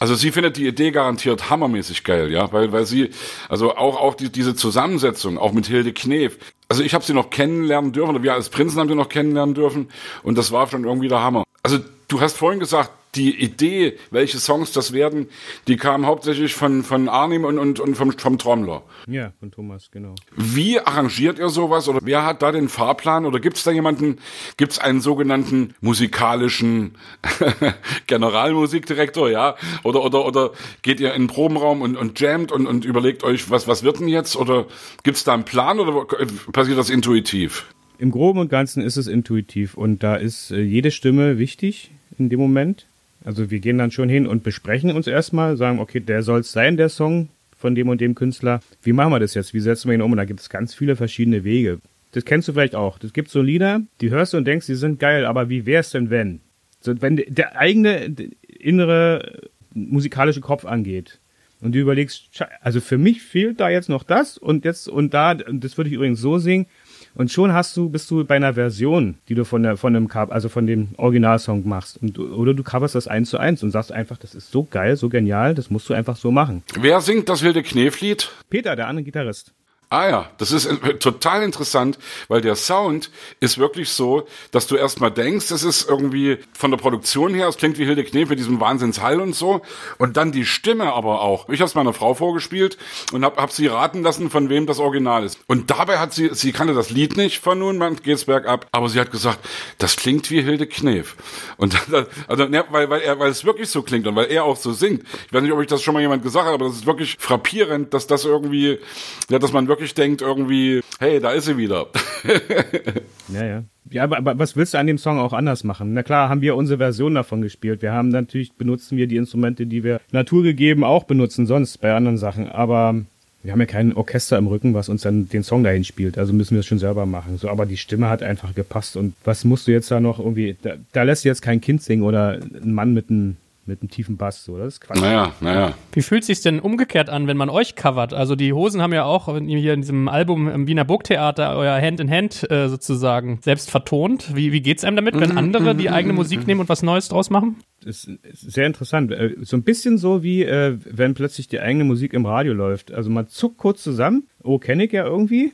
[0.00, 3.10] Also sie findet die Idee garantiert hammermäßig geil, ja, weil weil sie
[3.48, 6.36] also auch auch die, diese Zusammensetzung, auch mit Hilde Knef.
[6.68, 9.54] Also ich habe sie noch kennenlernen dürfen, oder wir als Prinzen haben sie noch kennenlernen
[9.54, 9.88] dürfen
[10.24, 11.44] und das war schon irgendwie der Hammer.
[11.62, 15.28] Also du hast vorhin gesagt, die Idee, welche Songs das werden,
[15.68, 18.82] die kam hauptsächlich von, von Arnim und, und, und vom, vom Trommler.
[19.06, 20.14] Ja, von Thomas, genau.
[20.36, 24.18] Wie arrangiert ihr sowas oder wer hat da den Fahrplan oder gibt es da jemanden,
[24.56, 26.96] gibt es einen sogenannten musikalischen
[28.06, 29.56] Generalmusikdirektor, ja?
[29.82, 30.50] Oder, oder, oder
[30.82, 34.00] geht ihr in den Probenraum und, und jammt und, und überlegt euch, was, was wird
[34.00, 34.36] denn jetzt?
[34.36, 34.66] Oder
[35.02, 36.04] gibt es da einen Plan oder
[36.52, 37.66] passiert das intuitiv?
[37.98, 42.28] Im Groben und Ganzen ist es intuitiv und da ist äh, jede Stimme wichtig in
[42.28, 42.86] dem Moment.
[43.24, 46.52] Also wir gehen dann schon hin und besprechen uns erstmal, sagen, okay, der soll es
[46.52, 48.60] sein, der Song von dem und dem Künstler.
[48.82, 49.54] Wie machen wir das jetzt?
[49.54, 50.12] Wie setzen wir ihn um?
[50.12, 51.80] Und da gibt es ganz viele verschiedene Wege.
[52.12, 52.98] Das kennst du vielleicht auch.
[53.02, 55.90] Es gibt so Lieder, die hörst du und denkst, die sind geil, aber wie wär's
[55.90, 56.40] denn, wenn?
[56.80, 58.14] So, wenn der eigene
[58.46, 59.40] innere
[59.72, 61.18] musikalische Kopf angeht
[61.60, 62.28] und du überlegst,
[62.60, 65.94] also für mich fehlt da jetzt noch das und jetzt und da, das würde ich
[65.96, 66.66] übrigens so singen,
[67.14, 70.08] und schon hast du, bist du bei einer Version, die du von der, von dem
[70.10, 72.00] also von dem Originalsong machst.
[72.02, 74.96] Und, oder du coverst das eins zu eins und sagst einfach, das ist so geil,
[74.96, 76.62] so genial, das musst du einfach so machen.
[76.78, 78.30] Wer singt das wilde Kneflied?
[78.50, 79.52] Peter, der andere Gitarrist.
[79.94, 85.12] Ah ja, das ist total interessant, weil der Sound ist wirklich so, dass du erstmal
[85.12, 88.58] denkst, es ist irgendwie von der Produktion her, es klingt wie Hilde Knef mit diesem
[88.58, 89.62] Wahnsinnshall und so.
[89.98, 91.48] Und dann die Stimme aber auch.
[91.48, 92.76] Ich habe es meiner Frau vorgespielt
[93.12, 95.38] und habe hab sie raten lassen, von wem das Original ist.
[95.46, 98.88] Und dabei hat sie, sie kannte das Lied nicht von nun, man geht's bergab, aber
[98.88, 99.38] sie hat gesagt,
[99.78, 101.14] das klingt wie Hilde Knef.
[101.56, 104.42] Und dann, also, ne, weil, weil, er, weil es wirklich so klingt und weil er
[104.42, 105.04] auch so singt.
[105.28, 107.16] Ich weiß nicht, ob ich das schon mal jemand gesagt habe, aber das ist wirklich
[107.20, 108.80] frappierend, dass das irgendwie,
[109.28, 111.86] ja, dass man wirklich wirklich denkt irgendwie, hey, da ist sie wieder.
[113.28, 113.64] ja, ja.
[113.90, 115.92] Ja, aber, aber was willst du an dem Song auch anders machen?
[115.92, 117.82] Na klar, haben wir unsere Version davon gespielt.
[117.82, 122.16] Wir haben natürlich, benutzen wir die Instrumente, die wir naturgegeben auch benutzen, sonst bei anderen
[122.16, 122.48] Sachen.
[122.48, 122.94] Aber
[123.42, 126.16] wir haben ja kein Orchester im Rücken, was uns dann den Song dahin spielt.
[126.16, 127.36] Also müssen wir es schon selber machen.
[127.36, 128.96] So, aber die Stimme hat einfach gepasst.
[128.96, 131.82] Und was musst du jetzt da noch irgendwie, da, da lässt du jetzt kein Kind
[131.82, 133.36] singen oder ein Mann mit einem
[133.66, 134.44] mit einem tiefen Bass.
[134.44, 135.00] So, das ist Quatsch.
[135.00, 135.74] Naja, naja.
[135.92, 138.12] Wie fühlt es sich denn umgekehrt an, wenn man euch covert?
[138.14, 142.00] Also die Hosen haben ja auch hier in diesem Album im Wiener Burgtheater euer Hand
[142.00, 144.34] in Hand äh, sozusagen selbst vertont.
[144.34, 147.08] Wie, wie geht's einem damit, wenn Mhm, andere die eigene Musik nehmen und was Neues
[147.08, 147.56] draus machen?
[147.84, 149.12] ist, ist sehr interessant.
[149.12, 152.92] Äh, So ein bisschen so wie, äh, wenn plötzlich die eigene Musik im Radio läuft.
[152.92, 155.52] Also man zuckt kurz zusammen, oh, kenne ich ja irgendwie.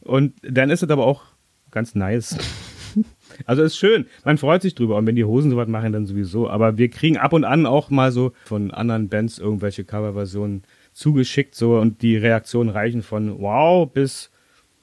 [0.00, 1.22] Und dann ist es aber auch
[1.70, 2.36] ganz nice.
[3.46, 6.48] Also ist schön, man freut sich drüber und wenn die Hosen sowas machen, dann sowieso.
[6.48, 11.54] Aber wir kriegen ab und an auch mal so von anderen Bands irgendwelche Coverversionen zugeschickt
[11.54, 14.30] so und die Reaktionen reichen von wow bis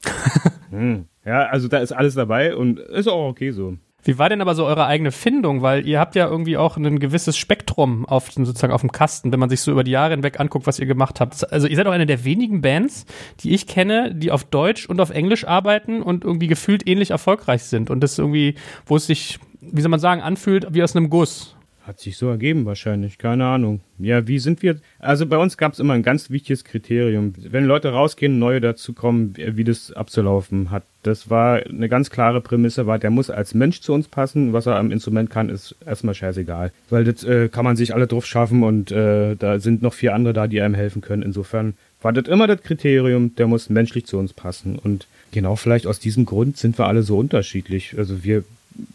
[0.72, 1.06] hm.
[1.26, 3.78] ja, also da ist alles dabei und ist auch okay so.
[4.04, 5.62] Wie war denn aber so eure eigene Findung?
[5.62, 9.40] Weil ihr habt ja irgendwie auch ein gewisses Spektrum auf sozusagen auf dem Kasten, wenn
[9.40, 11.52] man sich so über die Jahre hinweg anguckt, was ihr gemacht habt.
[11.52, 13.06] Also ihr seid auch eine der wenigen Bands,
[13.42, 17.64] die ich kenne, die auf Deutsch und auf Englisch arbeiten und irgendwie gefühlt ähnlich erfolgreich
[17.64, 17.90] sind.
[17.90, 21.56] Und das irgendwie, wo es sich, wie soll man sagen, anfühlt wie aus einem Guss.
[21.84, 23.80] Hat sich so ergeben wahrscheinlich, keine Ahnung.
[23.98, 24.78] Ja, wie sind wir?
[25.00, 27.34] Also bei uns gab es immer ein ganz wichtiges Kriterium.
[27.38, 30.84] Wenn Leute rausgehen, neue dazukommen, wie wie das abzulaufen hat.
[31.04, 34.54] Das war eine ganz klare Prämisse, war, der muss als Mensch zu uns passen.
[34.54, 36.72] Was er am Instrument kann, ist erstmal scheißegal.
[36.90, 40.14] Weil das äh, kann man sich alle drauf schaffen und äh, da sind noch vier
[40.14, 41.24] andere da, die einem helfen können.
[41.24, 44.78] Insofern war das immer das Kriterium, der muss menschlich zu uns passen.
[44.78, 47.96] Und genau vielleicht aus diesem Grund sind wir alle so unterschiedlich.
[47.98, 48.44] Also wir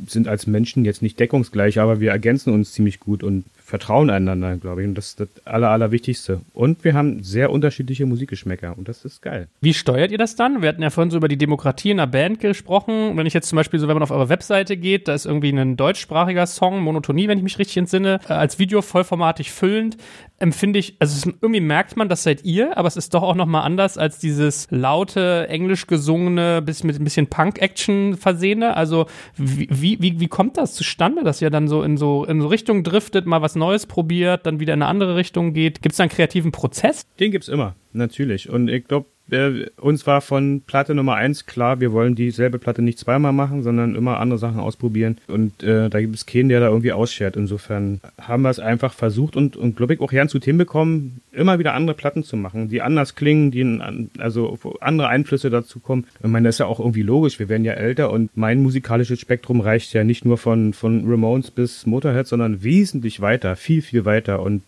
[0.07, 4.57] sind als Menschen jetzt nicht deckungsgleich, aber wir ergänzen uns ziemlich gut und vertrauen einander,
[4.59, 4.89] glaube ich.
[4.89, 6.43] Und das ist das Aller, Allerwichtigste.
[6.55, 9.49] Und wir haben sehr unterschiedliche Musikgeschmäcker und das ist geil.
[9.61, 10.63] Wie steuert ihr das dann?
[10.63, 13.17] Wir hatten ja vorhin so über die Demokratie in der Band gesprochen.
[13.17, 15.51] Wenn ich jetzt zum Beispiel so, wenn man auf eure Webseite geht, da ist irgendwie
[15.51, 19.97] ein deutschsprachiger Song, Monotonie, wenn ich mich richtig entsinne, äh, als Video vollformatig füllend,
[20.39, 23.35] empfinde ich, also es, irgendwie merkt man, das seid ihr, aber es ist doch auch
[23.35, 28.77] nochmal anders als dieses laute, englisch gesungene, bis mit ein bisschen Punk-Action versehene.
[28.77, 32.47] Also wie, wie, wie, kommt das zustande, dass ihr dann so in so in so
[32.47, 35.83] Richtung driftet, mal was Neues probiert, dann wieder in eine andere Richtung geht?
[35.83, 37.07] Gibt es da einen kreativen Prozess?
[37.19, 38.49] Den gibt's immer, natürlich.
[38.49, 42.83] Und ich glaube, äh, uns war von Platte Nummer eins klar, wir wollen dieselbe Platte
[42.83, 45.19] nicht zweimal machen, sondern immer andere Sachen ausprobieren.
[45.27, 47.37] Und äh, da gibt es keinen, der da irgendwie ausschert.
[47.37, 51.59] Insofern haben wir es einfach versucht und, und glaube ich auch ganz gut hinbekommen, immer
[51.59, 56.07] wieder andere Platten zu machen, die anders klingen, die in, also andere Einflüsse dazu kommen.
[56.23, 57.39] Ich meine, das ist ja auch irgendwie logisch.
[57.39, 61.51] Wir werden ja älter und mein musikalisches Spektrum reicht ja nicht nur von, von Ramones
[61.51, 64.41] bis Motorhead, sondern wesentlich weiter, viel, viel weiter.
[64.41, 64.63] Und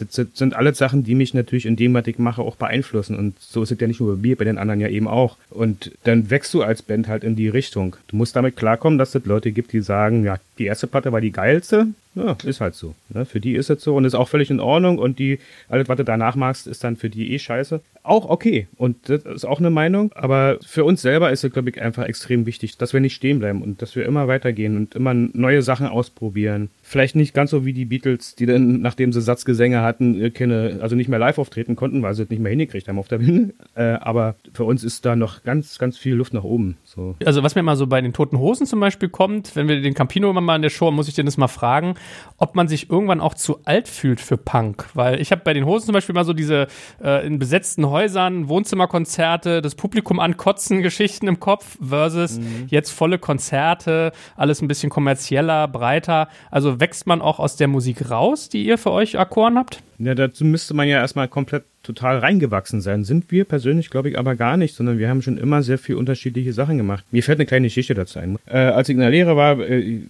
[0.00, 3.16] das sind- alles Sachen, die mich natürlich in dem, was ich mache, auch beeinflussen.
[3.16, 5.36] Und so ist es ja nicht nur bei mir, bei den anderen ja eben auch.
[5.50, 7.96] Und dann wächst du als Band halt in die Richtung.
[8.08, 11.20] Du musst damit klarkommen, dass es Leute gibt, die sagen, ja, die erste Platte war
[11.20, 11.88] die geilste.
[12.14, 12.94] Ja, ist halt so.
[13.10, 13.24] Ne?
[13.24, 14.98] Für die ist es so und ist auch völlig in Ordnung.
[14.98, 17.80] Und die, alles, was du danach magst, ist dann für die eh scheiße.
[18.02, 18.66] Auch okay.
[18.76, 20.10] Und das ist auch eine Meinung.
[20.14, 23.38] Aber für uns selber ist es, glaube ich, einfach extrem wichtig, dass wir nicht stehen
[23.38, 26.70] bleiben und dass wir immer weitergehen und immer neue Sachen ausprobieren.
[26.82, 30.78] Vielleicht nicht ganz so wie die Beatles, die dann, nachdem sie Satzgesänge hatten, äh, keine,
[30.80, 33.18] also nicht mehr live auftreten konnten, weil sie es nicht mehr hingekriegt haben auf der
[33.18, 33.52] Bühne.
[33.76, 36.76] Äh, aber für uns ist da noch ganz, ganz viel Luft nach oben.
[36.84, 37.14] So.
[37.24, 39.94] Also was mir mal so bei den Toten Hosen zum Beispiel kommt, wenn wir den
[39.94, 41.94] Campino immer mal in der Show haben, muss ich den das mal fragen,
[42.36, 44.86] ob man sich irgendwann auch zu alt fühlt für Punk.
[44.94, 46.66] Weil ich habe bei den Hosen zum Beispiel mal so diese
[47.02, 54.12] äh, in besetzten Häusern, Wohnzimmerkonzerte, das Publikum ankotzen Geschichten im Kopf versus jetzt volle Konzerte,
[54.36, 56.28] alles ein bisschen kommerzieller, breiter.
[56.50, 59.82] Also wächst man auch aus der Musik raus, die ihr für euch erkoren habt?
[59.98, 63.04] Ja, dazu müsste man ja erstmal komplett total reingewachsen sein.
[63.04, 65.96] Sind wir persönlich, glaube ich, aber gar nicht, sondern wir haben schon immer sehr viel
[65.96, 67.04] unterschiedliche Sachen gemacht.
[67.10, 68.38] Mir fällt eine kleine Geschichte dazu ein.
[68.46, 70.00] Äh, als ich in der Lehre war, äh,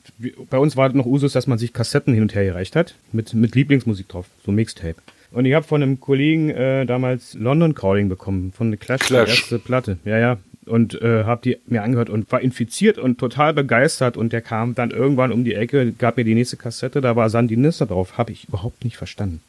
[0.49, 3.35] bei uns war noch Usus, dass man sich Kassetten hin und her gereicht hat, mit,
[3.35, 4.97] mit Lieblingsmusik drauf, so Mixtape.
[5.33, 9.27] Und ich habe von einem Kollegen äh, damals London Calling bekommen, von Clash, Clash.
[9.27, 9.99] die erste Platte.
[10.05, 10.39] Ja, ja.
[10.67, 14.17] Und äh, habe die mir angehört und war infiziert und total begeistert.
[14.17, 17.31] Und der kam dann irgendwann um die Ecke, gab mir die nächste Kassette, da war
[17.31, 18.19] Sandinista drauf.
[18.19, 19.41] Habe ich überhaupt nicht verstanden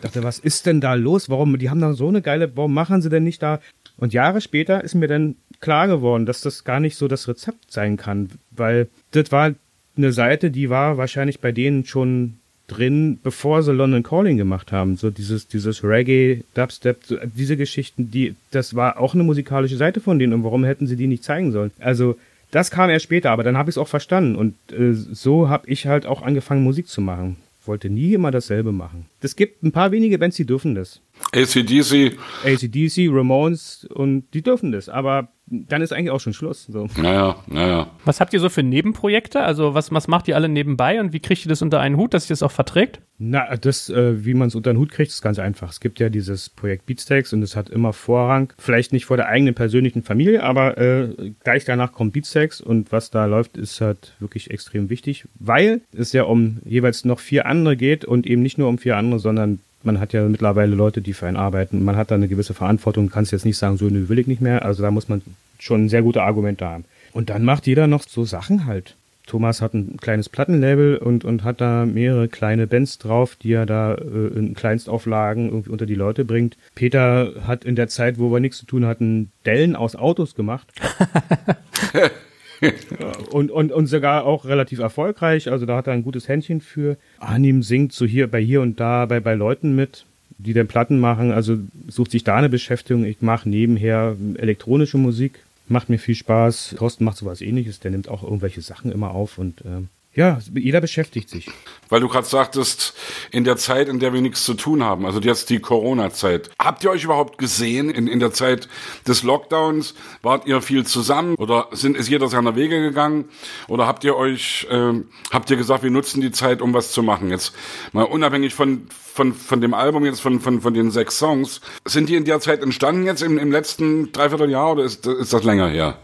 [0.00, 1.28] dachte, was ist denn da los?
[1.30, 3.60] Warum, die haben da so eine geile, warum machen sie denn nicht da?
[3.96, 7.70] Und Jahre später ist mir dann klar geworden, dass das gar nicht so das Rezept
[7.70, 9.54] sein kann, weil das war
[9.96, 14.96] eine Seite, die war wahrscheinlich bei denen schon drin, bevor sie London Calling gemacht haben.
[14.96, 16.98] So dieses, dieses Reggae, Dubstep,
[17.36, 20.96] diese Geschichten, die, das war auch eine musikalische Seite von denen und warum hätten sie
[20.96, 21.70] die nicht zeigen sollen?
[21.78, 22.16] Also,
[22.50, 25.68] das kam erst später, aber dann habe ich es auch verstanden und äh, so habe
[25.68, 29.06] ich halt auch angefangen, Musik zu machen wollte nie immer dasselbe machen.
[29.24, 31.00] Es gibt ein paar wenige Bands, die dürfen das.
[31.32, 32.18] ACDC.
[32.44, 36.64] ACDC, Ramones und die dürfen das, aber dann ist eigentlich auch schon Schluss.
[36.64, 36.86] So.
[36.96, 37.90] Naja, naja.
[38.04, 39.40] Was habt ihr so für Nebenprojekte?
[39.40, 42.14] Also was, was macht ihr alle nebenbei und wie kriegt ihr das unter einen Hut,
[42.14, 43.00] dass ihr das auch verträgt?
[43.18, 45.70] Na, das, äh, wie man es unter den Hut kriegt, ist ganz einfach.
[45.70, 48.52] Es gibt ja dieses Projekt Beatsteaks und es hat immer Vorrang.
[48.58, 53.10] Vielleicht nicht vor der eigenen persönlichen Familie, aber äh, gleich danach kommt Beatsteaks und was
[53.10, 57.76] da läuft, ist halt wirklich extrem wichtig, weil es ja um jeweils noch vier andere
[57.76, 61.12] geht und eben nicht nur um vier andere, sondern man hat ja mittlerweile Leute, die
[61.12, 61.84] für einen arbeiten.
[61.84, 64.26] Man hat da eine gewisse Verantwortung, kann es jetzt nicht sagen, so nö, will ich
[64.26, 64.64] nicht mehr.
[64.64, 65.22] Also da muss man
[65.58, 66.84] schon sehr gute Argumente haben.
[67.12, 68.96] Und dann macht jeder noch so Sachen halt.
[69.26, 73.66] Thomas hat ein kleines Plattenlabel und, und hat da mehrere kleine Bands drauf, die er
[73.66, 76.56] da äh, in Kleinstauflagen irgendwie unter die Leute bringt.
[76.74, 80.66] Peter hat in der Zeit, wo wir nichts zu tun hatten, Dellen aus Autos gemacht.
[83.30, 85.50] und, und, und sogar auch relativ erfolgreich.
[85.50, 86.96] Also da hat er ein gutes Händchen für.
[87.18, 90.04] Anim singt so hier bei hier und da bei, bei Leuten mit,
[90.38, 91.32] die dann Platten machen.
[91.32, 93.04] Also sucht sich da eine Beschäftigung.
[93.04, 95.40] Ich mache nebenher elektronische Musik.
[95.68, 96.74] Macht mir viel Spaß.
[96.76, 97.80] Thorsten macht sowas ähnliches.
[97.80, 101.50] Der nimmt auch irgendwelche Sachen immer auf und ähm, ja, jeder beschäftigt sich.
[101.88, 102.94] Weil du gerade sagtest,
[103.30, 106.50] in der Zeit, in der wir nichts zu tun haben, also jetzt die Corona-Zeit.
[106.58, 108.68] Habt ihr euch überhaupt gesehen in, in der Zeit
[109.06, 109.94] des Lockdowns?
[110.20, 113.26] Wart ihr viel zusammen oder sind, ist jeder seiner Wege gegangen?
[113.68, 114.92] Oder habt ihr euch, äh,
[115.30, 117.30] habt ihr gesagt, wir nutzen die Zeit, um was zu machen?
[117.30, 117.54] Jetzt
[117.92, 121.62] mal unabhängig von, von, von dem Album, jetzt von, von, von den sechs Songs.
[121.86, 125.44] Sind die in der Zeit entstanden jetzt im, im letzten Dreivierteljahr oder ist, ist das
[125.44, 125.98] länger her?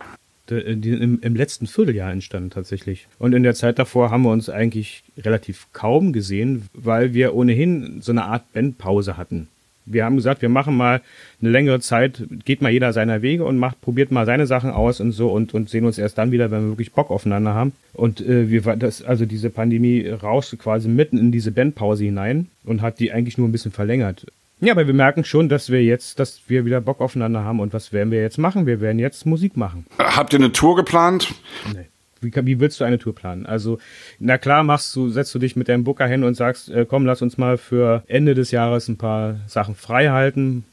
[0.50, 3.06] Äh, im, im letzten Vierteljahr entstanden tatsächlich.
[3.18, 8.00] Und in der Zeit davor haben wir uns eigentlich relativ kaum gesehen, weil wir ohnehin
[8.00, 9.48] so eine Art Bandpause hatten.
[9.90, 11.00] Wir haben gesagt, wir machen mal
[11.40, 15.00] eine längere Zeit, geht mal jeder seiner Wege und macht, probiert mal seine Sachen aus
[15.00, 17.72] und so und, und sehen uns erst dann wieder, wenn wir wirklich Bock aufeinander haben.
[17.94, 22.82] Und äh, wir das, also diese Pandemie rauschte quasi mitten in diese Bandpause hinein und
[22.82, 24.26] hat die eigentlich nur ein bisschen verlängert.
[24.60, 27.60] Ja, aber wir merken schon, dass wir jetzt, dass wir wieder Bock aufeinander haben.
[27.60, 28.66] Und was werden wir jetzt machen?
[28.66, 29.86] Wir werden jetzt Musik machen.
[29.98, 31.32] Habt ihr eine Tour geplant?
[31.72, 31.86] Nee.
[32.20, 33.46] Wie, wie willst du eine Tour planen?
[33.46, 33.78] Also,
[34.18, 37.06] na klar, machst du, setzt du dich mit deinem Booker hin und sagst, äh, komm,
[37.06, 40.64] lass uns mal für Ende des Jahres ein paar Sachen frei halten.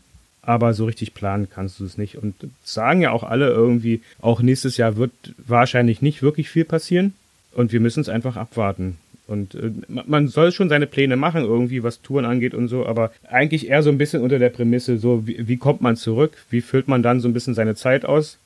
[0.41, 2.17] Aber so richtig planen kannst du es nicht.
[2.17, 7.13] Und sagen ja auch alle irgendwie, auch nächstes Jahr wird wahrscheinlich nicht wirklich viel passieren.
[7.53, 8.97] Und wir müssen es einfach abwarten.
[9.27, 13.11] Und äh, man soll schon seine Pläne machen, irgendwie, was Touren angeht und so, aber
[13.27, 16.33] eigentlich eher so ein bisschen unter der Prämisse, so, wie, wie kommt man zurück?
[16.49, 18.37] Wie füllt man dann so ein bisschen seine Zeit aus?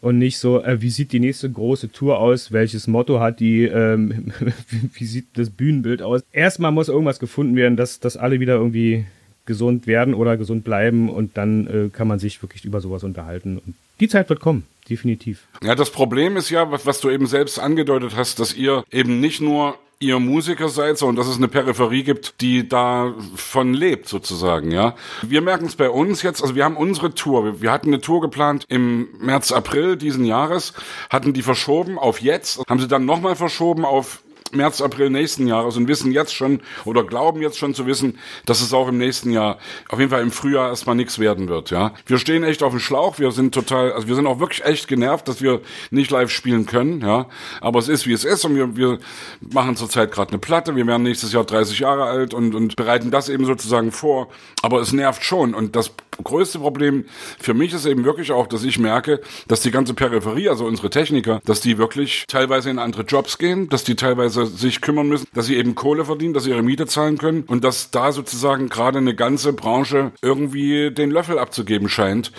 [0.00, 2.50] Und nicht so, äh, wie sieht die nächste große Tour aus?
[2.50, 3.64] Welches Motto hat die?
[3.64, 4.32] Ähm,
[4.94, 6.22] wie sieht das Bühnenbild aus?
[6.32, 9.04] Erstmal muss irgendwas gefunden werden, dass, dass alle wieder irgendwie
[9.46, 13.58] gesund werden oder gesund bleiben und dann äh, kann man sich wirklich über sowas unterhalten.
[13.58, 15.46] Und die Zeit wird kommen definitiv.
[15.62, 19.40] Ja, das Problem ist ja, was, du eben selbst angedeutet hast, dass ihr eben nicht
[19.40, 24.96] nur ihr Musiker seid, sondern dass es eine Peripherie gibt, die davon lebt sozusagen, ja.
[25.22, 28.20] Wir merken es bei uns jetzt, also wir haben unsere Tour, wir hatten eine Tour
[28.20, 30.72] geplant im März, April diesen Jahres,
[31.08, 35.76] hatten die verschoben auf jetzt, haben sie dann nochmal verschoben auf März, April nächsten Jahres
[35.76, 39.30] und wissen jetzt schon oder glauben jetzt schon zu wissen, dass es auch im nächsten
[39.30, 41.92] Jahr, auf jeden Fall im Frühjahr erstmal nichts werden wird, ja.
[42.06, 44.88] Wir stehen echt auf dem Schlauch, wir sind total, also wir sind auch wirklich echt
[44.88, 45.60] genervt, dass wir
[45.90, 47.26] nicht live spielen können, ja.
[47.60, 48.98] Aber es ist, wie es ist und wir, wir
[49.40, 53.10] machen zurzeit gerade eine Platte, wir werden nächstes Jahr 30 Jahre alt und, und bereiten
[53.10, 54.28] das eben sozusagen vor.
[54.62, 57.04] Aber es nervt schon und das größte Problem
[57.38, 60.90] für mich ist eben wirklich auch, dass ich merke, dass die ganze Peripherie, also unsere
[60.90, 65.26] Techniker, dass die wirklich teilweise in andere Jobs gehen, dass die teilweise sich kümmern müssen,
[65.34, 68.68] dass sie eben Kohle verdienen, dass sie ihre Miete zahlen können und dass da sozusagen
[68.68, 72.32] gerade eine ganze Branche irgendwie den Löffel abzugeben scheint.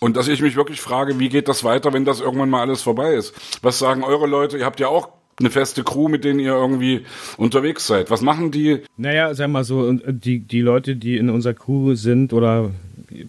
[0.00, 2.82] Und dass ich mich wirklich frage, wie geht das weiter, wenn das irgendwann mal alles
[2.82, 3.34] vorbei ist?
[3.62, 4.58] Was sagen eure Leute?
[4.58, 7.02] Ihr habt ja auch eine feste Crew, mit denen ihr irgendwie
[7.36, 8.10] unterwegs seid.
[8.10, 8.80] Was machen die?
[8.96, 12.70] Naja, sag mal so, die, die Leute, die in unserer Crew sind oder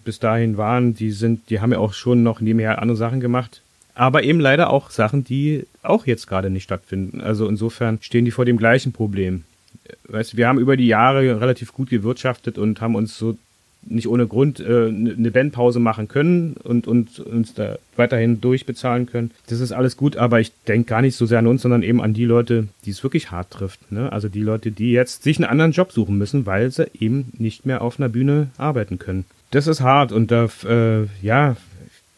[0.04, 3.62] bis dahin waren, die sind, die haben ja auch schon noch nebenher andere Sachen gemacht.
[3.94, 7.20] Aber eben leider auch Sachen, die auch jetzt gerade nicht stattfinden.
[7.20, 9.44] Also insofern stehen die vor dem gleichen Problem.
[10.08, 13.36] Weißt du, wir haben über die Jahre relativ gut gewirtschaftet und haben uns so
[13.84, 19.32] nicht ohne Grund äh, eine Bandpause machen können und, und uns da weiterhin durchbezahlen können.
[19.48, 22.00] Das ist alles gut, aber ich denke gar nicht so sehr an uns, sondern eben
[22.00, 23.90] an die Leute, die es wirklich hart trifft.
[23.90, 24.10] Ne?
[24.12, 27.66] Also die Leute, die jetzt sich einen anderen Job suchen müssen, weil sie eben nicht
[27.66, 31.56] mehr auf einer Bühne arbeiten können das ist hart und da, äh, ja,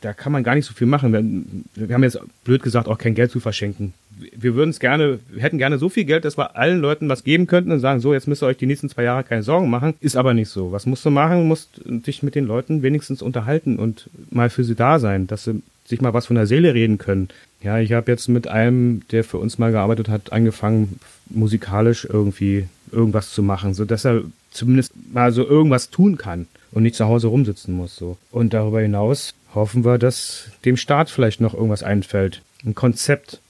[0.00, 1.12] da kann man gar nicht so viel machen.
[1.12, 3.92] Wir, wir haben jetzt blöd gesagt auch kein Geld zu verschenken.
[4.36, 7.46] Wir würden es gerne, hätten gerne so viel Geld, dass wir allen Leuten was geben
[7.46, 9.94] könnten und sagen, so, jetzt müsst ihr euch die nächsten zwei Jahre keine Sorgen machen.
[10.00, 10.70] Ist aber nicht so.
[10.70, 11.38] Was musst du machen?
[11.38, 15.44] Du musst dich mit den Leuten wenigstens unterhalten und mal für sie da sein, dass
[15.44, 17.28] sie sich mal was von der Seele reden können.
[17.60, 22.68] Ja, ich habe jetzt mit einem, der für uns mal gearbeitet hat, angefangen, musikalisch irgendwie
[22.92, 27.06] irgendwas zu machen, so dass er zumindest mal so irgendwas tun kann und nicht zu
[27.06, 27.96] Hause rumsitzen muss.
[27.96, 28.18] So.
[28.30, 32.42] Und darüber hinaus hoffen wir, dass dem Staat vielleicht noch irgendwas einfällt.
[32.66, 33.40] Ein Konzept.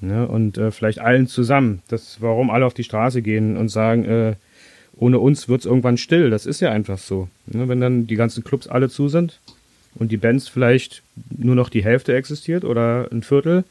[0.00, 0.26] Ne?
[0.26, 1.80] Und äh, vielleicht allen zusammen.
[1.88, 4.34] Das, warum alle auf die Straße gehen und sagen, äh,
[4.96, 6.28] ohne uns wird es irgendwann still.
[6.28, 7.28] Das ist ja einfach so.
[7.46, 7.68] Ne?
[7.68, 9.38] Wenn dann die ganzen Clubs alle zu sind
[9.94, 13.62] und die Bands vielleicht nur noch die Hälfte existiert oder ein Viertel,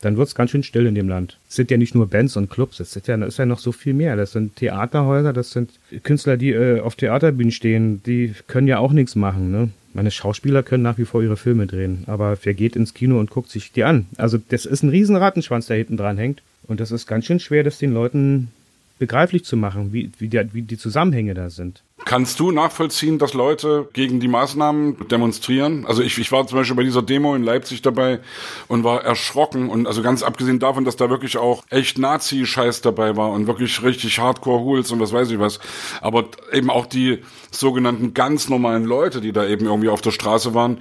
[0.00, 1.38] dann wird es ganz schön still in dem Land.
[1.48, 3.72] Es sind ja nicht nur Bands und Clubs, es ist ja, ist ja noch so
[3.72, 4.16] viel mehr.
[4.16, 5.70] Das sind Theaterhäuser, das sind
[6.02, 9.50] Künstler, die äh, auf Theaterbühnen stehen, die können ja auch nichts machen.
[9.50, 9.70] Ne?
[9.94, 13.30] Meine Schauspieler können nach wie vor ihre Filme drehen, aber wer geht ins Kino und
[13.30, 14.06] guckt sich die an?
[14.16, 16.42] Also das ist ein riesen Rattenschwanz, der hinten dran hängt.
[16.66, 18.48] Und das ist ganz schön schwer, das den Leuten
[19.04, 21.82] begreiflich zu machen, wie, wie, der, wie die Zusammenhänge da sind.
[22.06, 25.84] Kannst du nachvollziehen, dass Leute gegen die Maßnahmen demonstrieren?
[25.84, 28.20] Also ich, ich war zum Beispiel bei dieser Demo in Leipzig dabei
[28.66, 33.14] und war erschrocken und also ganz abgesehen davon, dass da wirklich auch echt Nazi-Scheiß dabei
[33.14, 35.60] war und wirklich richtig Hardcore-Hools und was weiß ich was.
[36.00, 37.18] Aber eben auch die
[37.50, 40.78] sogenannten ganz normalen Leute, die da eben irgendwie auf der Straße waren.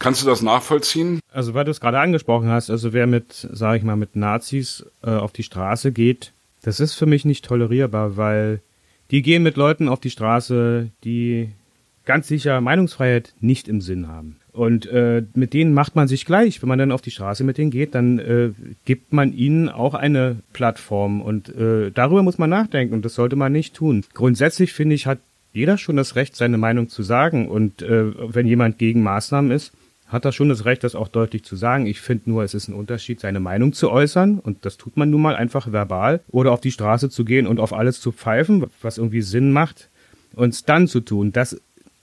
[0.00, 1.20] Kannst du das nachvollziehen?
[1.32, 4.84] Also weil du es gerade angesprochen hast, also wer mit, sage ich mal, mit Nazis
[5.04, 8.60] äh, auf die Straße geht, das ist für mich nicht tolerierbar, weil
[9.10, 11.50] die gehen mit Leuten auf die Straße, die
[12.04, 14.36] ganz sicher Meinungsfreiheit nicht im Sinn haben.
[14.52, 16.60] Und äh, mit denen macht man sich gleich.
[16.60, 18.50] Wenn man dann auf die Straße mit denen geht, dann äh,
[18.84, 21.22] gibt man ihnen auch eine Plattform.
[21.22, 24.04] Und äh, darüber muss man nachdenken und das sollte man nicht tun.
[24.12, 25.18] Grundsätzlich finde ich, hat
[25.54, 27.48] jeder schon das Recht, seine Meinung zu sagen.
[27.48, 29.72] Und äh, wenn jemand gegen Maßnahmen ist,
[30.12, 31.86] hat er schon das Recht, das auch deutlich zu sagen.
[31.86, 34.38] Ich finde nur, es ist ein Unterschied, seine Meinung zu äußern.
[34.38, 36.20] Und das tut man nun mal einfach verbal.
[36.28, 39.88] Oder auf die Straße zu gehen und auf alles zu pfeifen, was irgendwie Sinn macht.
[40.34, 41.60] Und es dann zu tun, das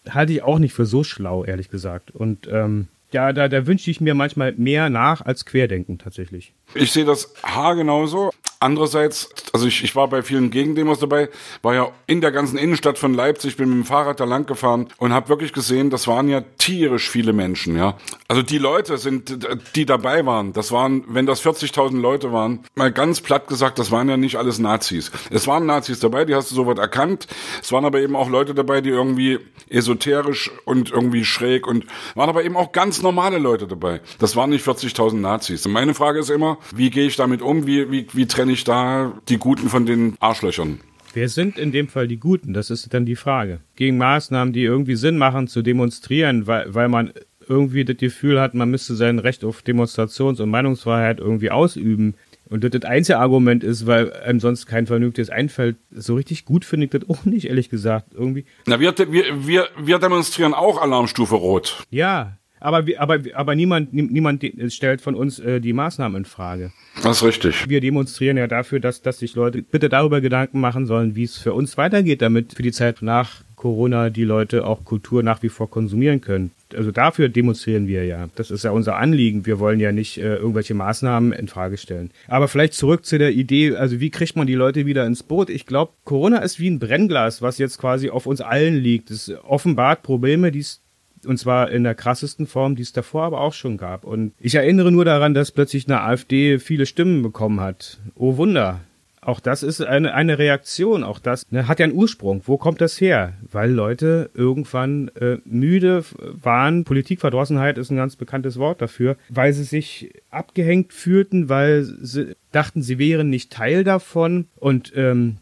[0.09, 2.11] halte ich auch nicht für so schlau, ehrlich gesagt.
[2.11, 6.53] Und ähm, ja, da, da wünsche ich mir manchmal mehr nach als Querdenken tatsächlich.
[6.75, 8.31] Ich sehe das haargenauso.
[8.61, 11.29] Andererseits, also ich, ich war bei vielen Gegendemos dabei,
[11.61, 14.89] war ja in der ganzen Innenstadt von Leipzig, bin mit dem Fahrrad da lang gefahren
[14.97, 17.95] und habe wirklich gesehen, das waren ja tierisch viele Menschen, ja.
[18.27, 22.91] Also die Leute sind, die dabei waren, das waren, wenn das 40.000 Leute waren, mal
[22.91, 25.09] ganz platt gesagt, das waren ja nicht alles Nazis.
[25.29, 27.27] Es waren Nazis dabei, die hast du soweit erkannt.
[27.61, 32.29] Es waren aber eben auch Leute dabei, die irgendwie esoterisch und irgendwie schräg und waren
[32.29, 34.01] aber eben auch ganz normale Leute dabei.
[34.19, 35.65] Das waren nicht 40.000 Nazis.
[35.65, 37.65] Und meine Frage ist immer, wie gehe ich damit um?
[37.65, 40.79] Wie, wie, wie trenne ich da die Guten von den Arschlöchern?
[41.13, 42.53] Wer sind in dem Fall die Guten?
[42.53, 43.61] Das ist dann die Frage.
[43.75, 47.13] Gegen Maßnahmen, die irgendwie Sinn machen, zu demonstrieren, weil, weil man
[47.47, 52.13] irgendwie das Gefühl hat, man müsste sein Recht auf Demonstrations- und Meinungsfreiheit irgendwie ausüben.
[52.47, 55.77] Und das das einzige Argument ist, weil einem sonst kein vernünftiges einfällt.
[55.91, 58.13] So richtig gut finde ich das auch nicht, ehrlich gesagt.
[58.13, 58.45] Irgendwie.
[58.65, 61.83] Na, wir, wir, wir, wir demonstrieren auch Alarmstufe Rot.
[61.89, 66.71] Ja, aber, aber, aber niemand, niemand stellt von uns äh, die Maßnahmen in Frage.
[67.03, 67.69] Das ist richtig.
[67.69, 71.37] Wir demonstrieren ja dafür, dass, dass sich Leute bitte darüber Gedanken machen sollen, wie es
[71.37, 75.49] für uns weitergeht, damit für die Zeit nach Corona die Leute auch Kultur nach wie
[75.49, 76.51] vor konsumieren können.
[76.73, 78.29] Also dafür demonstrieren wir ja.
[78.35, 79.45] Das ist ja unser Anliegen.
[79.45, 82.11] Wir wollen ja nicht äh, irgendwelche Maßnahmen in Frage stellen.
[82.27, 85.49] Aber vielleicht zurück zu der Idee, also wie kriegt man die Leute wieder ins Boot?
[85.49, 89.11] Ich glaube, Corona ist wie ein Brennglas, was jetzt quasi auf uns allen liegt.
[89.11, 90.81] Es offenbart Probleme, die es
[91.25, 94.03] und zwar in der krassesten Form, die es davor aber auch schon gab.
[94.03, 97.99] Und ich erinnere nur daran, dass plötzlich eine AfD viele Stimmen bekommen hat.
[98.15, 98.81] Oh Wunder.
[99.21, 102.41] Auch das ist eine, eine Reaktion, auch das ne, hat ja einen Ursprung.
[102.45, 103.33] Wo kommt das her?
[103.51, 106.85] Weil Leute irgendwann äh, müde waren.
[106.85, 112.81] Politikverdrossenheit ist ein ganz bekanntes Wort dafür, weil sie sich abgehängt fühlten, weil sie dachten,
[112.81, 114.45] sie wären nicht Teil davon.
[114.55, 115.37] Und ähm,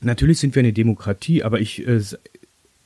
[0.00, 2.00] natürlich sind wir eine Demokratie, aber ich äh,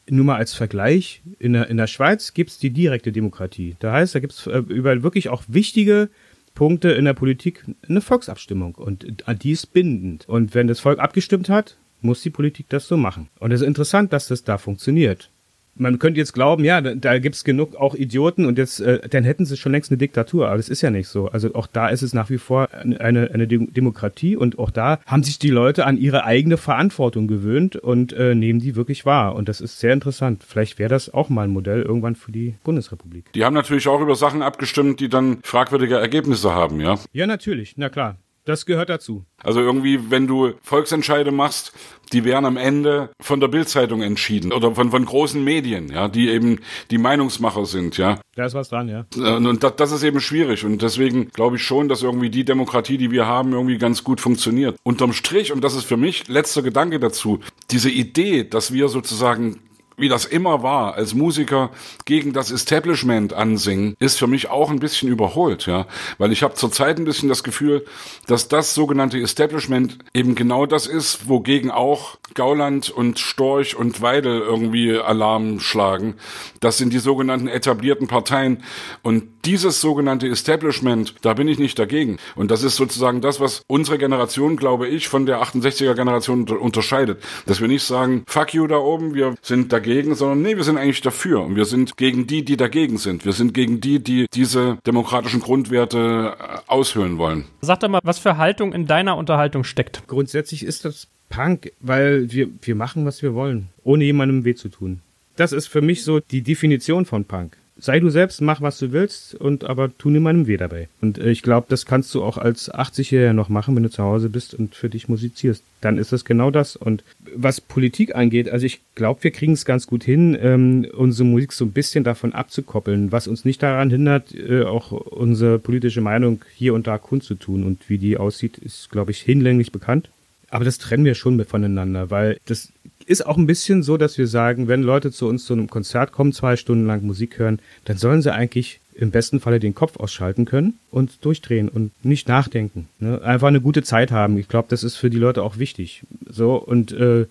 [0.08, 3.76] nur mal als Vergleich, in der, in der Schweiz gibt's die direkte Demokratie.
[3.78, 6.10] Da heißt, da gibt's äh, über wirklich auch wichtige
[6.54, 9.06] Punkte in der Politik eine Volksabstimmung und
[9.42, 10.28] die ist bindend.
[10.28, 13.28] Und wenn das Volk abgestimmt hat, muss die Politik das so machen.
[13.38, 15.30] Und es ist interessant, dass das da funktioniert
[15.78, 19.24] man könnte jetzt glauben, ja, da, da gibt's genug auch Idioten und jetzt, äh, dann
[19.24, 21.28] hätten sie schon längst eine Diktatur, aber das ist ja nicht so.
[21.28, 25.22] Also auch da ist es nach wie vor eine, eine Demokratie und auch da haben
[25.22, 29.34] sich die Leute an ihre eigene Verantwortung gewöhnt und äh, nehmen die wirklich wahr.
[29.34, 30.44] Und das ist sehr interessant.
[30.46, 33.32] Vielleicht wäre das auch mal ein Modell irgendwann für die Bundesrepublik.
[33.32, 36.98] Die haben natürlich auch über Sachen abgestimmt, die dann fragwürdige Ergebnisse haben, ja?
[37.12, 38.16] Ja, natürlich, na klar.
[38.48, 39.26] Das gehört dazu.
[39.42, 41.74] Also irgendwie, wenn du Volksentscheide machst,
[42.14, 46.30] die werden am Ende von der Bildzeitung entschieden oder von, von großen Medien, ja, die
[46.30, 48.18] eben die Meinungsmacher sind, ja.
[48.36, 49.04] Da ist was dran, ja.
[49.36, 52.96] Und das, das ist eben schwierig und deswegen glaube ich schon, dass irgendwie die Demokratie,
[52.96, 54.78] die wir haben, irgendwie ganz gut funktioniert.
[54.82, 59.60] Unterm Strich, und das ist für mich letzter Gedanke dazu, diese Idee, dass wir sozusagen
[59.98, 61.70] wie das immer war, als Musiker
[62.04, 65.86] gegen das Establishment ansingen, ist für mich auch ein bisschen überholt, ja.
[66.18, 67.84] Weil ich habe zurzeit ein bisschen das Gefühl,
[68.26, 74.40] dass das sogenannte Establishment eben genau das ist, wogegen auch Gauland und Storch und Weidel
[74.40, 76.14] irgendwie Alarm schlagen.
[76.60, 78.62] Das sind die sogenannten etablierten Parteien.
[79.02, 82.18] Und dieses sogenannte Establishment, da bin ich nicht dagegen.
[82.36, 87.22] Und das ist sozusagen das, was unsere Generation, glaube ich, von der 68er Generation unterscheidet.
[87.46, 90.76] Dass wir nicht sagen, fuck you da oben, wir sind dagegen, sondern nee, wir sind
[90.76, 91.42] eigentlich dafür.
[91.42, 93.24] Und wir sind gegen die, die dagegen sind.
[93.24, 97.44] Wir sind gegen die, die diese demokratischen Grundwerte äh, aushöhlen wollen.
[97.60, 100.06] Sag doch mal, was für Haltung in deiner Unterhaltung steckt.
[100.06, 104.68] Grundsätzlich ist das Punk, weil wir, wir machen, was wir wollen, ohne jemandem weh zu
[104.68, 105.00] tun.
[105.36, 108.92] Das ist für mich so die Definition von Punk sei du selbst, mach was du
[108.92, 110.88] willst und aber tu niemandem weh dabei.
[111.00, 114.02] Und äh, ich glaube, das kannst du auch als 80-Jähriger noch machen, wenn du zu
[114.02, 115.62] Hause bist und für dich musizierst.
[115.80, 116.74] Dann ist das genau das.
[116.74, 117.04] Und
[117.34, 121.52] was Politik angeht, also ich glaube, wir kriegen es ganz gut hin, ähm, unsere Musik
[121.52, 126.44] so ein bisschen davon abzukoppeln, was uns nicht daran hindert, äh, auch unsere politische Meinung
[126.54, 127.64] hier und da kundzutun.
[127.64, 130.10] Und wie die aussieht, ist, glaube ich, hinlänglich bekannt.
[130.50, 132.72] Aber das trennen wir schon voneinander, weil das
[133.06, 136.12] ist auch ein bisschen so, dass wir sagen, wenn Leute zu uns zu einem Konzert
[136.12, 139.96] kommen, zwei Stunden lang Musik hören, dann sollen sie eigentlich im besten Falle den Kopf
[139.96, 142.88] ausschalten können und durchdrehen und nicht nachdenken.
[142.98, 143.22] Ne?
[143.22, 144.36] Einfach eine gute Zeit haben.
[144.38, 146.02] Ich glaube, das ist für die Leute auch wichtig.
[146.28, 147.26] So und äh,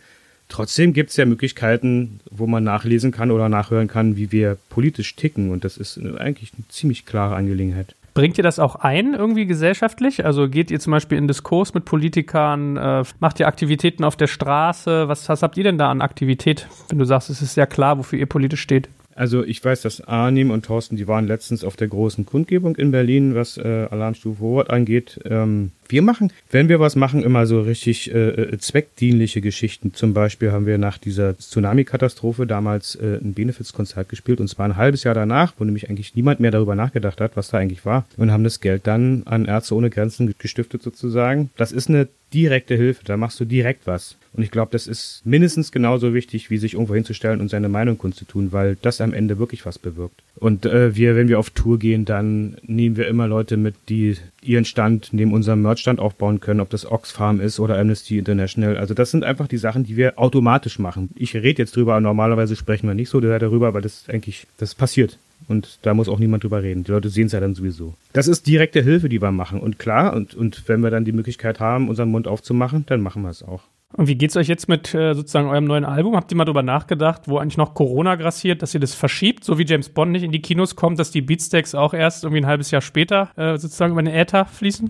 [0.47, 5.15] trotzdem gibt es ja Möglichkeiten, wo man nachlesen kann oder nachhören kann, wie wir politisch
[5.15, 5.51] ticken.
[5.51, 7.95] Und das ist eigentlich eine ziemlich klare Angelegenheit.
[8.17, 10.25] Bringt ihr das auch ein, irgendwie gesellschaftlich?
[10.25, 14.25] Also geht ihr zum Beispiel in Diskurs mit Politikern, äh, macht ihr Aktivitäten auf der
[14.25, 15.07] Straße?
[15.07, 17.99] Was, was habt ihr denn da an Aktivität, wenn du sagst, es ist sehr klar,
[17.99, 18.89] wofür ihr politisch steht?
[19.17, 22.91] Also ich weiß, dass Arnim und Thorsten, die waren letztens auf der großen Kundgebung in
[22.91, 25.19] Berlin, was äh, Alarmstufe Hohert angeht.
[25.25, 29.93] Ähm, wir machen, wenn wir was machen, immer so richtig äh, äh, zweckdienliche Geschichten.
[29.93, 34.77] Zum Beispiel haben wir nach dieser Tsunami-Katastrophe damals äh, ein Benefizkonzert gespielt und zwar ein
[34.77, 38.05] halbes Jahr danach, wo nämlich eigentlich niemand mehr darüber nachgedacht hat, was da eigentlich war
[38.17, 41.49] und haben das Geld dann an Ärzte ohne Grenzen gestiftet sozusagen.
[41.57, 44.15] Das ist eine direkte Hilfe, da machst du direkt was.
[44.37, 47.97] Und ich glaube, das ist mindestens genauso wichtig, wie sich irgendwo hinzustellen und seine Meinung
[47.97, 50.21] kundzutun, weil das am Ende wirklich was bewirkt.
[50.35, 54.15] Und äh, wir, wenn wir auf Tour gehen, dann nehmen wir immer Leute mit, die
[54.43, 58.77] ihren Stand neben unserem Merchstand aufbauen können, ob das Oxfam ist oder Amnesty International.
[58.77, 61.09] Also das sind einfach die Sachen, die wir automatisch machen.
[61.15, 65.17] Ich rede jetzt drüber, normalerweise sprechen wir nicht so darüber, weil das eigentlich, das passiert.
[65.47, 66.83] Und da muss auch niemand drüber reden.
[66.83, 67.95] Die Leute sehen es ja dann sowieso.
[68.13, 69.59] Das ist direkte Hilfe, die wir machen.
[69.59, 73.23] Und klar, und, und wenn wir dann die Möglichkeit haben, unseren Mund aufzumachen, dann machen
[73.23, 73.63] wir es auch.
[73.95, 76.15] Und wie geht's euch jetzt mit äh, sozusagen eurem neuen Album?
[76.15, 79.57] Habt ihr mal drüber nachgedacht, wo eigentlich noch Corona grassiert, dass ihr das verschiebt, so
[79.57, 82.47] wie James Bond nicht in die Kinos kommt, dass die Beatsteaks auch erst irgendwie ein
[82.47, 84.89] halbes Jahr später äh, sozusagen über den Äther fließen?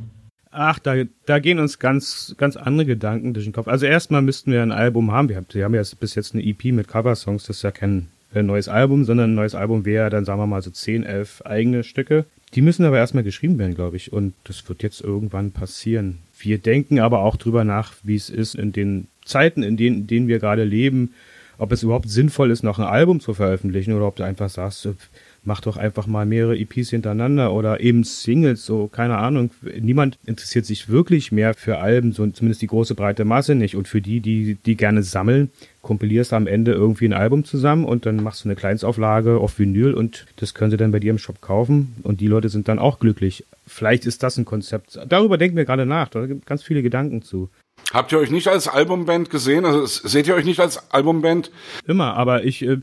[0.50, 0.96] Ach, da,
[1.28, 3.68] da gehen uns ganz, ganz andere Gedanken durch den Kopf.
[3.68, 5.30] Also erstmal müssten wir ein Album haben.
[5.30, 8.68] Wir haben, ja bis jetzt eine EP mit Coversongs, das ist ja kein ein neues
[8.68, 12.26] Album, sondern ein neues Album wäre dann, sagen wir mal, so 10, 11 eigene Stücke.
[12.54, 14.14] Die müssen aber erstmal geschrieben werden, glaube ich.
[14.14, 16.20] Und das wird jetzt irgendwann passieren.
[16.40, 20.08] Wir denken aber auch drüber nach, wie es ist in den Zeiten, in denen, in
[20.08, 21.14] denen wir gerade leben,
[21.58, 24.88] ob es überhaupt sinnvoll ist, noch ein Album zu veröffentlichen oder ob du einfach sagst,
[25.44, 29.52] mach doch einfach mal mehrere EPs hintereinander oder eben Singles, so, keine Ahnung.
[29.80, 33.76] Niemand interessiert sich wirklich mehr für Alben, so zumindest die große breite Masse nicht.
[33.76, 37.86] Und für die, die, die gerne sammeln, kompilierst du am Ende irgendwie ein Album zusammen
[37.86, 41.12] und dann machst du eine Kleinstauflage auf Vinyl und das können sie dann bei dir
[41.12, 43.46] im Shop kaufen und die Leute sind dann auch glücklich.
[43.66, 45.00] Vielleicht ist das ein Konzept.
[45.08, 47.50] Darüber denken wir gerade nach, da gibt ganz viele Gedanken zu.
[47.94, 49.64] Habt ihr euch nicht als Albumband gesehen?
[49.64, 51.52] Also seht ihr euch nicht als Albumband?
[51.86, 52.80] Immer, aber ich, äh,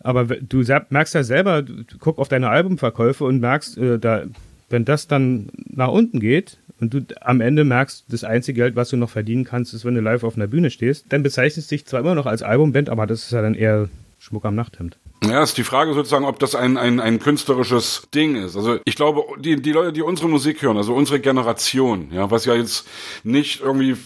[0.00, 1.64] aber du merkst ja selber,
[1.98, 4.24] guck auf deine Albumverkäufe und merkst, äh, da,
[4.68, 8.90] wenn das dann nach unten geht und du am Ende merkst, das einzige Geld, was
[8.90, 11.74] du noch verdienen kannst, ist, wenn du live auf einer Bühne stehst, dann bezeichnest du
[11.74, 13.88] dich zwar immer noch als Albumband, aber das ist ja dann eher
[14.18, 14.98] Schmuck am Nachthemd.
[15.22, 18.56] Ja, ist die Frage sozusagen, ob das ein, ein, ein künstlerisches Ding ist.
[18.56, 22.46] Also ich glaube, die, die Leute, die unsere Musik hören, also unsere Generation, ja, was
[22.46, 22.88] ja jetzt
[23.22, 23.96] nicht irgendwie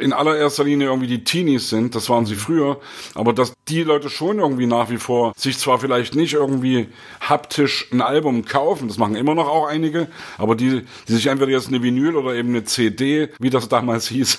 [0.00, 2.80] in allererster Linie irgendwie die Teenies sind, das waren sie früher,
[3.14, 6.88] aber dass die Leute schon irgendwie nach wie vor sich zwar vielleicht nicht irgendwie
[7.20, 10.08] haptisch ein Album kaufen, das machen immer noch auch einige,
[10.38, 14.08] aber die, die sich entweder jetzt eine Vinyl oder eben eine CD, wie das damals
[14.08, 14.38] hieß,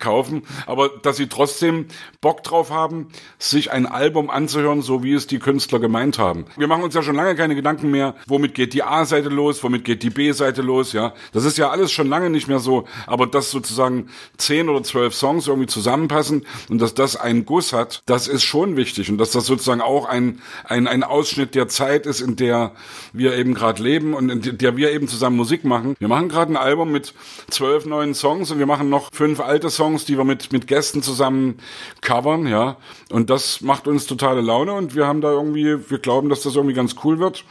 [0.00, 1.86] kaufen, aber dass sie trotzdem
[2.20, 6.44] Bock drauf haben, sich ein Album anzuhören, so wie es die Künstler gemeint haben.
[6.56, 9.84] Wir machen uns ja schon lange keine Gedanken mehr, womit geht die A-Seite los, womit
[9.84, 11.14] geht die B-Seite los, ja.
[11.32, 15.14] Das ist ja alles schon lange nicht mehr so, aber dass sozusagen zehn oder zwölf
[15.14, 19.30] Songs irgendwie zusammenpassen und dass das einen Guss hat, das ist schon wichtig und dass
[19.30, 22.72] das sozusagen auch ein, ein, ein Ausschnitt der Zeit ist, in der
[23.12, 25.94] wir eben gerade leben und in der wir eben zusammen Musik machen.
[26.00, 27.14] Wir machen gerade ein Album mit
[27.48, 31.04] zwölf neuen Songs und wir machen noch fünf alte Songs, die wir mit, mit Gästen
[31.04, 31.58] zusammen
[32.00, 32.78] covern, ja.
[33.12, 36.56] Und das macht uns totale Laune und wir haben da irgendwie, wir glauben, dass das
[36.56, 37.44] irgendwie ganz cool wird.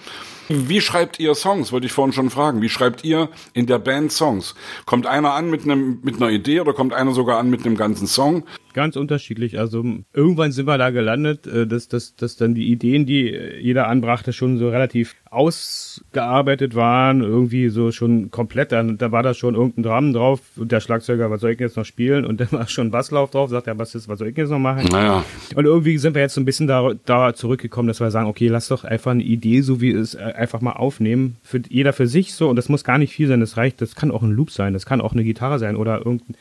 [0.47, 1.71] Wie schreibt ihr Songs?
[1.71, 2.61] Wollte ich vorhin schon fragen.
[2.61, 4.53] Wie schreibt ihr in der Band Songs?
[4.86, 7.75] Kommt einer an mit einem mit einer Idee oder kommt einer sogar an mit einem
[7.75, 8.43] ganzen Song?
[8.73, 9.57] Ganz unterschiedlich.
[9.57, 9.83] Also
[10.13, 13.23] irgendwann sind wir da gelandet, äh, dass, dass, dass dann die Ideen, die
[13.59, 18.71] jeder anbrachte, schon so relativ ausgearbeitet waren, irgendwie so schon komplett.
[18.71, 21.77] Dann, da war da schon irgendein Drum drauf und der Schlagzeuger, was soll ich jetzt
[21.77, 22.25] noch spielen?
[22.25, 24.88] Und dann war schon Basslauf drauf, sagt der Bassist, was soll ich jetzt noch machen?
[24.91, 25.23] Naja.
[25.55, 28.47] Und irgendwie sind wir jetzt so ein bisschen da, da zurückgekommen, dass wir sagen, okay,
[28.47, 31.36] lass doch einfach eine Idee, so wie es äh, einfach mal aufnehmen.
[31.43, 32.49] Für jeder für sich so.
[32.49, 33.41] Und das muss gar nicht viel sein.
[33.41, 35.97] Das reicht, das kann auch ein Loop sein, das kann auch eine Gitarre sein oder
[35.97, 36.36] irgendein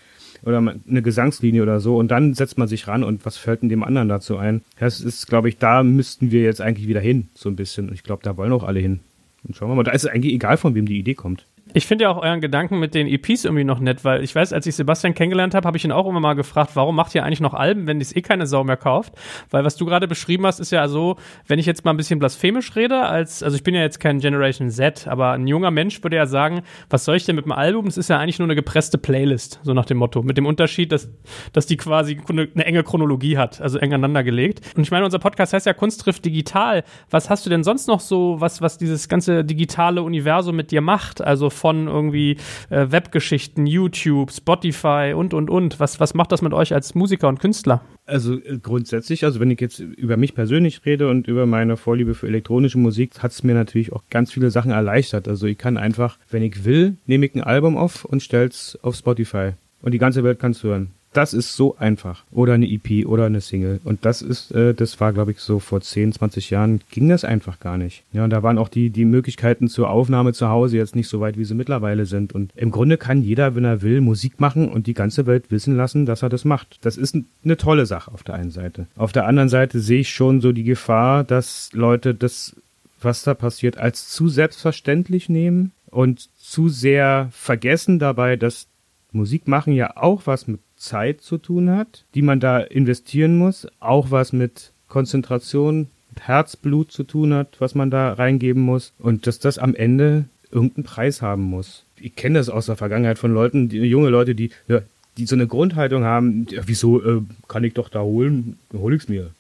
[0.45, 3.68] oder eine Gesangslinie oder so und dann setzt man sich ran und was fällt denn
[3.68, 4.62] dem anderen dazu ein?
[4.78, 7.88] Das ist, glaube ich, da müssten wir jetzt eigentlich wieder hin, so ein bisschen.
[7.88, 9.01] Und ich glaube, da wollen auch alle hin.
[9.45, 11.47] Und schauen wir mal, da ist es eigentlich egal, von wem die Idee kommt.
[11.77, 14.53] Ich finde ja auch euren Gedanken mit den EPs irgendwie noch nett, weil ich weiß,
[14.53, 17.25] als ich Sebastian kennengelernt habe, habe ich ihn auch immer mal gefragt, warum macht ihr
[17.25, 19.14] eigentlich noch Alben, wenn es eh keine Sau mehr kauft?
[19.51, 21.16] Weil was du gerade beschrieben hast, ist ja so,
[21.49, 24.20] wenn ich jetzt mal ein bisschen blasphemisch rede, als, also ich bin ja jetzt kein
[24.20, 27.51] Generation Z, aber ein junger Mensch würde ja sagen, was soll ich denn mit dem
[27.51, 27.87] Album?
[27.87, 30.22] Das ist ja eigentlich nur eine gepresste Playlist, so nach dem Motto.
[30.22, 31.11] Mit dem Unterschied, dass,
[31.53, 34.61] dass die quasi eine, eine enge Chronologie hat, also eng aneinander gelegt.
[34.77, 36.85] Und ich meine, unser Podcast heißt ja Kunst trifft digital.
[37.11, 40.81] Was hast du denn sonst noch so, was, was dieses ganze digitale Universum mit dir
[40.81, 41.20] macht?
[41.20, 42.37] Also von irgendwie
[42.69, 45.81] äh, Webgeschichten, YouTube, Spotify und, und, und.
[45.81, 47.81] Was, was macht das mit euch als Musiker und Künstler?
[48.05, 52.12] Also äh, grundsätzlich, also wenn ich jetzt über mich persönlich rede und über meine Vorliebe
[52.12, 55.27] für elektronische Musik, hat es mir natürlich auch ganz viele Sachen erleichtert.
[55.27, 58.95] Also ich kann einfach, wenn ich will, nehme ich ein Album auf und stell's auf
[58.95, 59.53] Spotify.
[59.81, 60.91] Und die ganze Welt kann es hören.
[61.15, 62.25] Das ist so einfach.
[62.33, 63.81] Oder eine EP oder eine Single.
[63.85, 67.25] Und das ist, äh, das war, glaube ich, so vor 10, 20 Jahren ging das
[67.25, 68.03] einfach gar nicht.
[68.12, 71.21] Ja, und da waren auch die, die Möglichkeiten zur Aufnahme zu Hause jetzt nicht so
[71.21, 72.33] weit, wie sie mittlerweile sind.
[72.33, 75.77] Und im Grunde kann jeder, wenn er will, Musik machen und die ganze Welt wissen
[75.77, 76.79] lassen, dass er das macht.
[76.83, 78.89] Das ist eine tolle Sache auf der einen Seite.
[78.97, 82.57] Auf der anderen Seite sehe ich schon so die Gefahr, dass Leute das,
[83.01, 88.67] was da passiert, als zu selbstverständlich nehmen und zu sehr vergessen dabei, dass
[89.12, 93.66] Musik machen ja auch was mit Zeit zu tun hat, die man da investieren muss,
[93.80, 99.26] auch was mit Konzentration, mit Herzblut zu tun hat, was man da reingeben muss und
[99.26, 101.85] dass das am Ende irgendeinen Preis haben muss.
[101.97, 104.82] Ich kenne das aus der Vergangenheit von Leuten, die, junge Leute, die, ja,
[105.16, 109.09] die so eine Grundhaltung haben, ja, wieso äh, kann ich doch da holen, hol ich's
[109.09, 109.30] mir.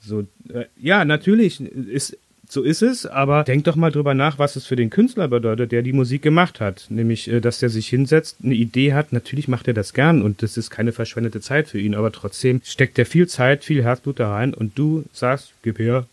[0.00, 2.18] So, äh, ja, natürlich ist
[2.48, 5.70] so ist es, aber denk doch mal drüber nach, was es für den Künstler bedeutet,
[5.70, 6.86] der die Musik gemacht hat.
[6.88, 9.12] Nämlich, äh, dass der sich hinsetzt, eine Idee hat.
[9.12, 12.60] Natürlich macht er das gern und das ist keine verschwendete Zeit für ihn, aber trotzdem
[12.64, 16.06] steckt er viel Zeit, viel Herzblut da rein und du sagst, gib her,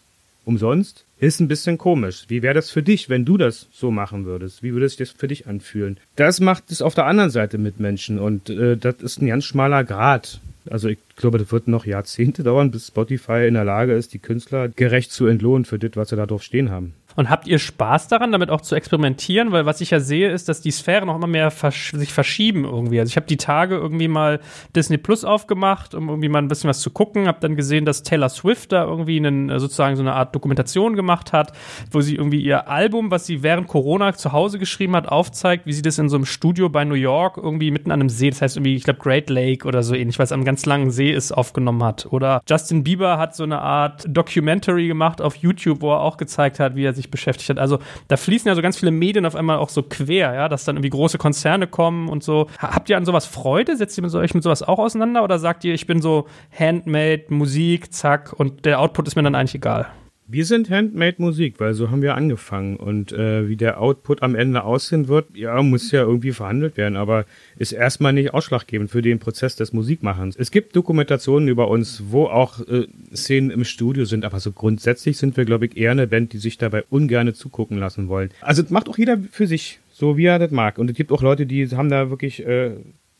[0.43, 1.05] umsonst.
[1.17, 2.25] Ist ein bisschen komisch.
[2.27, 4.63] Wie wäre das für dich, wenn du das so machen würdest?
[4.63, 5.97] Wie würde sich das für dich anfühlen?
[6.17, 9.45] Das macht es auf der anderen Seite mit Menschen und äh, das ist ein ganz
[9.45, 10.41] schmaler Grad.
[10.69, 14.19] Also ich glaube, das wird noch Jahrzehnte dauern, bis Spotify in der Lage ist, die
[14.19, 16.93] Künstler gerecht zu entlohnen für das, was sie da drauf stehen haben.
[17.15, 19.51] Und habt ihr Spaß daran, damit auch zu experimentieren?
[19.51, 22.65] Weil was ich ja sehe, ist, dass die Sphären auch immer mehr versch sich verschieben
[22.65, 22.99] irgendwie.
[22.99, 24.39] Also ich habe die Tage irgendwie mal
[24.75, 27.27] Disney Plus aufgemacht, um irgendwie mal ein bisschen was zu gucken.
[27.27, 30.95] Habe dann gesehen, dass Taylor Swift da irgendwie einen, äh, sozusagen so eine Art Dokumentation
[30.95, 31.53] gemacht hat,
[31.91, 35.73] wo sie irgendwie ihr Album, was sie während Corona zu Hause geschrieben hat, aufzeigt, wie
[35.73, 38.41] sie das in so einem Studio bei New York irgendwie mitten an einem See, das
[38.41, 41.31] heißt irgendwie, ich glaube Great Lake oder so ähnlich, es am ganz langen See ist,
[41.31, 42.07] aufgenommen hat.
[42.11, 46.59] Oder Justin Bieber hat so eine Art Documentary gemacht auf YouTube, wo er auch gezeigt
[46.59, 47.59] hat, wie er sich sich beschäftigt hat.
[47.59, 50.65] Also da fließen ja so ganz viele Medien auf einmal auch so quer, ja, dass
[50.65, 52.47] dann irgendwie große Konzerne kommen und so.
[52.59, 53.77] Habt ihr an sowas Freude?
[53.77, 56.27] Setzt ihr euch mit sowas auch auseinander oder sagt ihr, ich bin so
[56.57, 59.87] Handmade, Musik, zack und der Output ist mir dann eigentlich egal?
[60.27, 62.77] Wir sind Handmade Musik, weil so haben wir angefangen.
[62.77, 66.95] Und äh, wie der Output am Ende aussehen wird, ja, muss ja irgendwie verhandelt werden,
[66.95, 67.25] aber
[67.57, 70.35] ist erstmal nicht ausschlaggebend für den Prozess des Musikmachens.
[70.35, 75.17] Es gibt Dokumentationen über uns, wo auch äh, Szenen im Studio sind, aber so grundsätzlich
[75.17, 78.31] sind wir, glaube ich, eher eine Band, die sich dabei ungerne zugucken lassen wollen.
[78.41, 80.79] Also macht auch jeder für sich, so wie er das mag.
[80.79, 82.71] Und es gibt auch Leute, die haben da wirklich äh,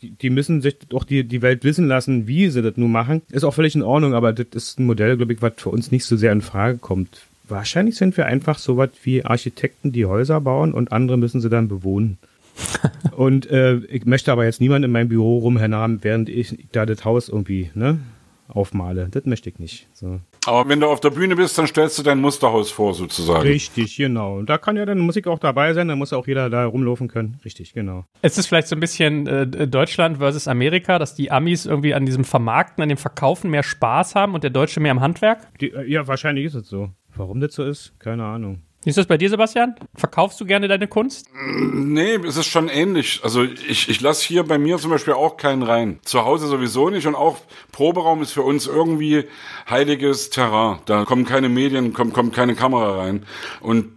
[0.02, 3.22] die, die müssen sich doch die, die Welt wissen lassen, wie sie das nun machen.
[3.32, 5.92] Ist auch völlig in Ordnung, aber das ist ein Modell, glaube ich, was für uns
[5.92, 7.22] nicht so sehr in Frage kommt.
[7.48, 11.50] Wahrscheinlich sind wir einfach so was wie Architekten, die Häuser bauen und andere müssen sie
[11.50, 12.18] dann bewohnen.
[13.16, 16.86] und äh, ich möchte aber jetzt niemanden in meinem Büro rumhängen haben, während ich da
[16.86, 18.00] das Haus irgendwie, ne?
[18.48, 19.08] Aufmale.
[19.10, 19.88] Das möchte ich nicht.
[19.94, 20.20] So.
[20.46, 23.42] Aber wenn du auf der Bühne bist, dann stellst du dein Musterhaus vor, sozusagen.
[23.42, 24.38] Richtig, genau.
[24.38, 27.08] Und da kann ja dann Musik auch dabei sein, da muss auch jeder da rumlaufen
[27.08, 27.40] können.
[27.44, 28.06] Richtig, genau.
[28.22, 32.06] Es ist vielleicht so ein bisschen äh, Deutschland versus Amerika, dass die Amis irgendwie an
[32.06, 35.48] diesem Vermarkten, an dem Verkaufen mehr Spaß haben und der Deutsche mehr am Handwerk?
[35.60, 36.90] Die, äh, ja, wahrscheinlich ist es so.
[37.16, 38.62] Warum das so ist, keine Ahnung.
[38.86, 39.74] Wie ist das bei dir, Sebastian?
[39.96, 41.28] Verkaufst du gerne deine Kunst?
[41.34, 43.20] Nee, es ist schon ähnlich.
[43.24, 46.00] Also ich, ich lasse hier bei mir zum Beispiel auch keinen rein.
[46.04, 47.38] Zu Hause sowieso nicht und auch
[47.72, 49.24] Proberaum ist für uns irgendwie
[49.68, 50.78] heiliges Terrain.
[50.86, 53.26] Da kommen keine Medien, kommt, kommt keine Kamera rein.
[53.60, 53.95] Und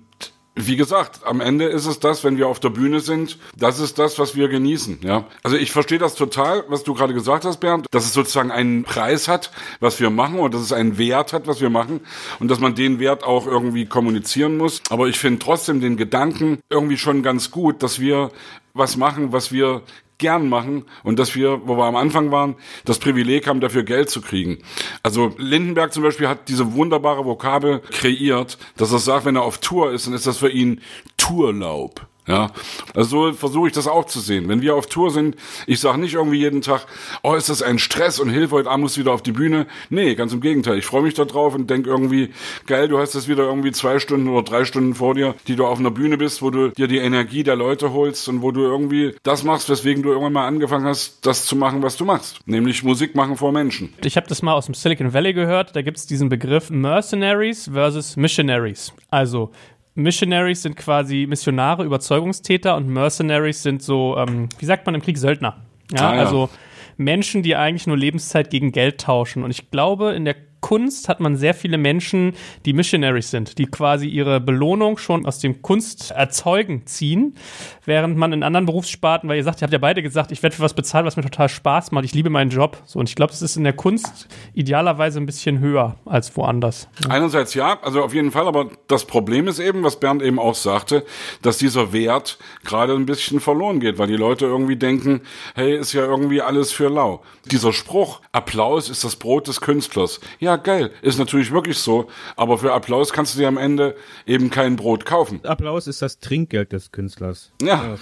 [0.66, 3.98] wie gesagt, am Ende ist es das, wenn wir auf der Bühne sind, das ist
[3.98, 5.24] das, was wir genießen, ja.
[5.42, 8.84] Also ich verstehe das total, was du gerade gesagt hast, Bernd, dass es sozusagen einen
[8.84, 9.50] Preis hat,
[9.80, 12.00] was wir machen und dass es einen Wert hat, was wir machen
[12.40, 14.80] und dass man den Wert auch irgendwie kommunizieren muss.
[14.90, 18.30] Aber ich finde trotzdem den Gedanken irgendwie schon ganz gut, dass wir
[18.74, 19.82] was machen, was wir
[20.18, 24.10] gern machen und dass wir, wo wir am Anfang waren, das Privileg haben, dafür Geld
[24.10, 24.58] zu kriegen.
[25.02, 29.58] Also Lindenberg zum Beispiel hat diese wunderbare Vokabel kreiert, dass er sagt, wenn er auf
[29.58, 30.80] Tour ist, dann ist das für ihn
[31.16, 32.07] Tourlaub.
[32.28, 32.52] Ja,
[32.94, 34.48] also so versuche ich das auch zu sehen.
[34.48, 35.34] Wenn wir auf Tour sind,
[35.66, 36.86] ich sage nicht irgendwie jeden Tag,
[37.22, 39.66] oh, ist das ein Stress und Hilfe, heute Abend muss wieder auf die Bühne.
[39.88, 40.78] Nee, ganz im Gegenteil.
[40.78, 42.30] Ich freue mich da drauf und denke irgendwie,
[42.66, 45.66] geil, du hast jetzt wieder irgendwie zwei Stunden oder drei Stunden vor dir, die du
[45.66, 48.60] auf einer Bühne bist, wo du dir die Energie der Leute holst und wo du
[48.60, 52.40] irgendwie das machst, weswegen du irgendwann mal angefangen hast, das zu machen, was du machst.
[52.44, 53.94] Nämlich Musik machen vor Menschen.
[54.04, 55.74] Ich habe das mal aus dem Silicon Valley gehört.
[55.74, 58.92] Da gibt es diesen Begriff Mercenaries versus Missionaries.
[59.10, 59.50] Also
[59.98, 65.18] Missionaries sind quasi Missionare, Überzeugungstäter und Mercenaries sind so, ähm, wie sagt man im Krieg,
[65.18, 65.56] Söldner.
[65.92, 66.20] Ja, Ah, ja.
[66.20, 66.48] also
[66.96, 69.42] Menschen, die eigentlich nur Lebenszeit gegen Geld tauschen.
[69.44, 72.34] Und ich glaube, in der Kunst hat man sehr viele Menschen,
[72.64, 77.36] die Missionaries sind, die quasi ihre Belohnung schon aus dem Kunsterzeugen ziehen,
[77.84, 80.56] während man in anderen Berufssparten, weil ihr sagt, ihr habt ja beide gesagt, ich werde
[80.56, 82.78] für was bezahlt, was mir total Spaß macht, ich liebe meinen Job.
[82.84, 86.88] So, und ich glaube, das ist in der Kunst idealerweise ein bisschen höher als woanders.
[87.08, 90.54] Einerseits ja, also auf jeden Fall, aber das Problem ist eben, was Bernd eben auch
[90.54, 91.04] sagte,
[91.42, 95.22] dass dieser Wert gerade ein bisschen verloren geht, weil die Leute irgendwie denken,
[95.54, 97.22] hey, ist ja irgendwie alles für lau.
[97.46, 100.20] Dieser Spruch, Applaus ist das Brot des Künstlers.
[100.38, 103.94] Ja, geil, ist natürlich wirklich so, aber für Applaus kannst du dir am Ende
[104.26, 105.40] eben kein Brot kaufen.
[105.44, 107.52] Applaus ist das Trinkgeld des Künstlers.
[107.62, 107.96] Ja.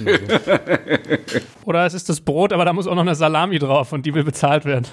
[1.65, 4.15] Oder es ist das Brot, aber da muss auch noch eine Salami drauf und die
[4.15, 4.87] will bezahlt werden.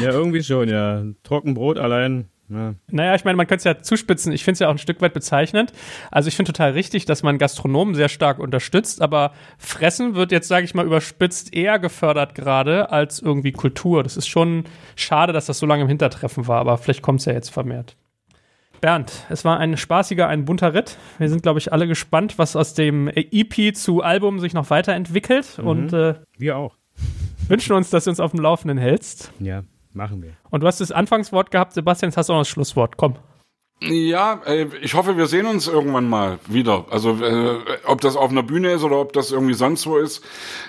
[0.00, 1.02] ja, irgendwie schon, ja.
[1.22, 2.28] Trockenbrot allein.
[2.48, 2.74] Ja.
[2.90, 4.32] Naja, ich meine, man könnte es ja zuspitzen.
[4.32, 5.72] Ich finde es ja auch ein Stück weit bezeichnend.
[6.10, 10.48] Also ich finde total richtig, dass man Gastronomen sehr stark unterstützt, aber Fressen wird jetzt,
[10.48, 14.02] sage ich mal, überspitzt eher gefördert gerade als irgendwie Kultur.
[14.02, 14.64] Das ist schon
[14.94, 17.96] schade, dass das so lange im Hintertreffen war, aber vielleicht kommt es ja jetzt vermehrt.
[18.80, 20.98] Bernd, es war ein spaßiger, ein bunter Ritt.
[21.18, 25.58] Wir sind, glaube ich, alle gespannt, was aus dem EP zu Album sich noch weiterentwickelt
[25.58, 26.76] und äh, Wir auch.
[27.48, 29.32] wünschen uns, dass du uns auf dem Laufenden hältst.
[29.40, 29.62] Ja,
[29.94, 30.32] machen wir.
[30.50, 32.96] Und du hast das Anfangswort gehabt, Sebastian, jetzt hast du auch noch das Schlusswort.
[32.96, 33.16] Komm.
[33.82, 36.86] Ja, äh, ich hoffe, wir sehen uns irgendwann mal wieder.
[36.90, 40.24] Also äh, ob das auf einer Bühne ist oder ob das irgendwie sonst wo ist.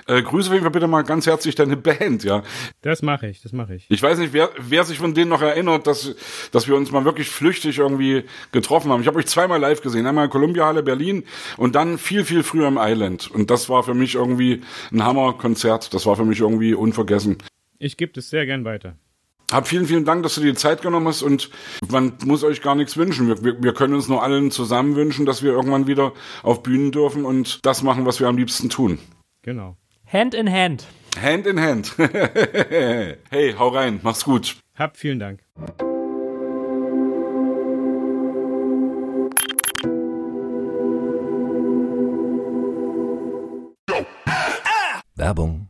[0.08, 2.44] Äh, grüße auf jeden Fall bitte mal ganz herzlich deine Band, ja.
[2.82, 3.86] Das mache ich, das mache ich.
[3.90, 6.16] Ich weiß nicht, wer, wer sich von denen noch erinnert, dass,
[6.52, 9.02] dass wir uns mal wirklich flüchtig irgendwie getroffen haben.
[9.02, 10.06] Ich habe euch zweimal live gesehen.
[10.08, 11.24] Einmal in Columbia Halle Berlin
[11.56, 13.32] und dann viel, viel früher im Island.
[13.32, 14.62] Und das war für mich irgendwie
[14.92, 15.94] ein Hammerkonzert.
[15.94, 17.38] Das war für mich irgendwie unvergessen.
[17.78, 18.98] Ich gebe das sehr gern weiter.
[19.52, 21.52] Hab vielen, vielen Dank, dass du dir die Zeit genommen hast und
[21.90, 23.28] man muss euch gar nichts wünschen.
[23.28, 26.92] Wir, wir, wir können uns nur allen zusammen wünschen, dass wir irgendwann wieder auf Bühnen
[26.92, 28.98] dürfen und das machen, was wir am liebsten tun.
[29.44, 29.78] Genau.
[30.12, 30.88] Hand in Hand.
[31.22, 31.96] Hand in Hand.
[31.98, 34.58] hey, hau rein, mach's gut.
[34.76, 35.42] Hab vielen Dank.
[45.16, 45.70] Werbung.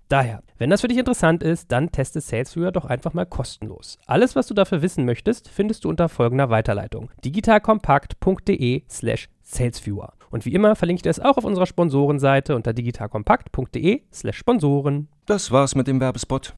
[0.11, 3.97] Daher, wenn das für dich interessant ist, dann teste SalesViewer doch einfach mal kostenlos.
[4.07, 10.11] Alles, was du dafür wissen möchtest, findest du unter folgender Weiterleitung: digitalkompakt.de/slash salesviewer.
[10.29, 15.07] Und wie immer verlinke ich dir es auch auf unserer Sponsorenseite unter digitalkompakt.de slash Sponsoren.
[15.27, 16.55] Das war's mit dem Werbespot.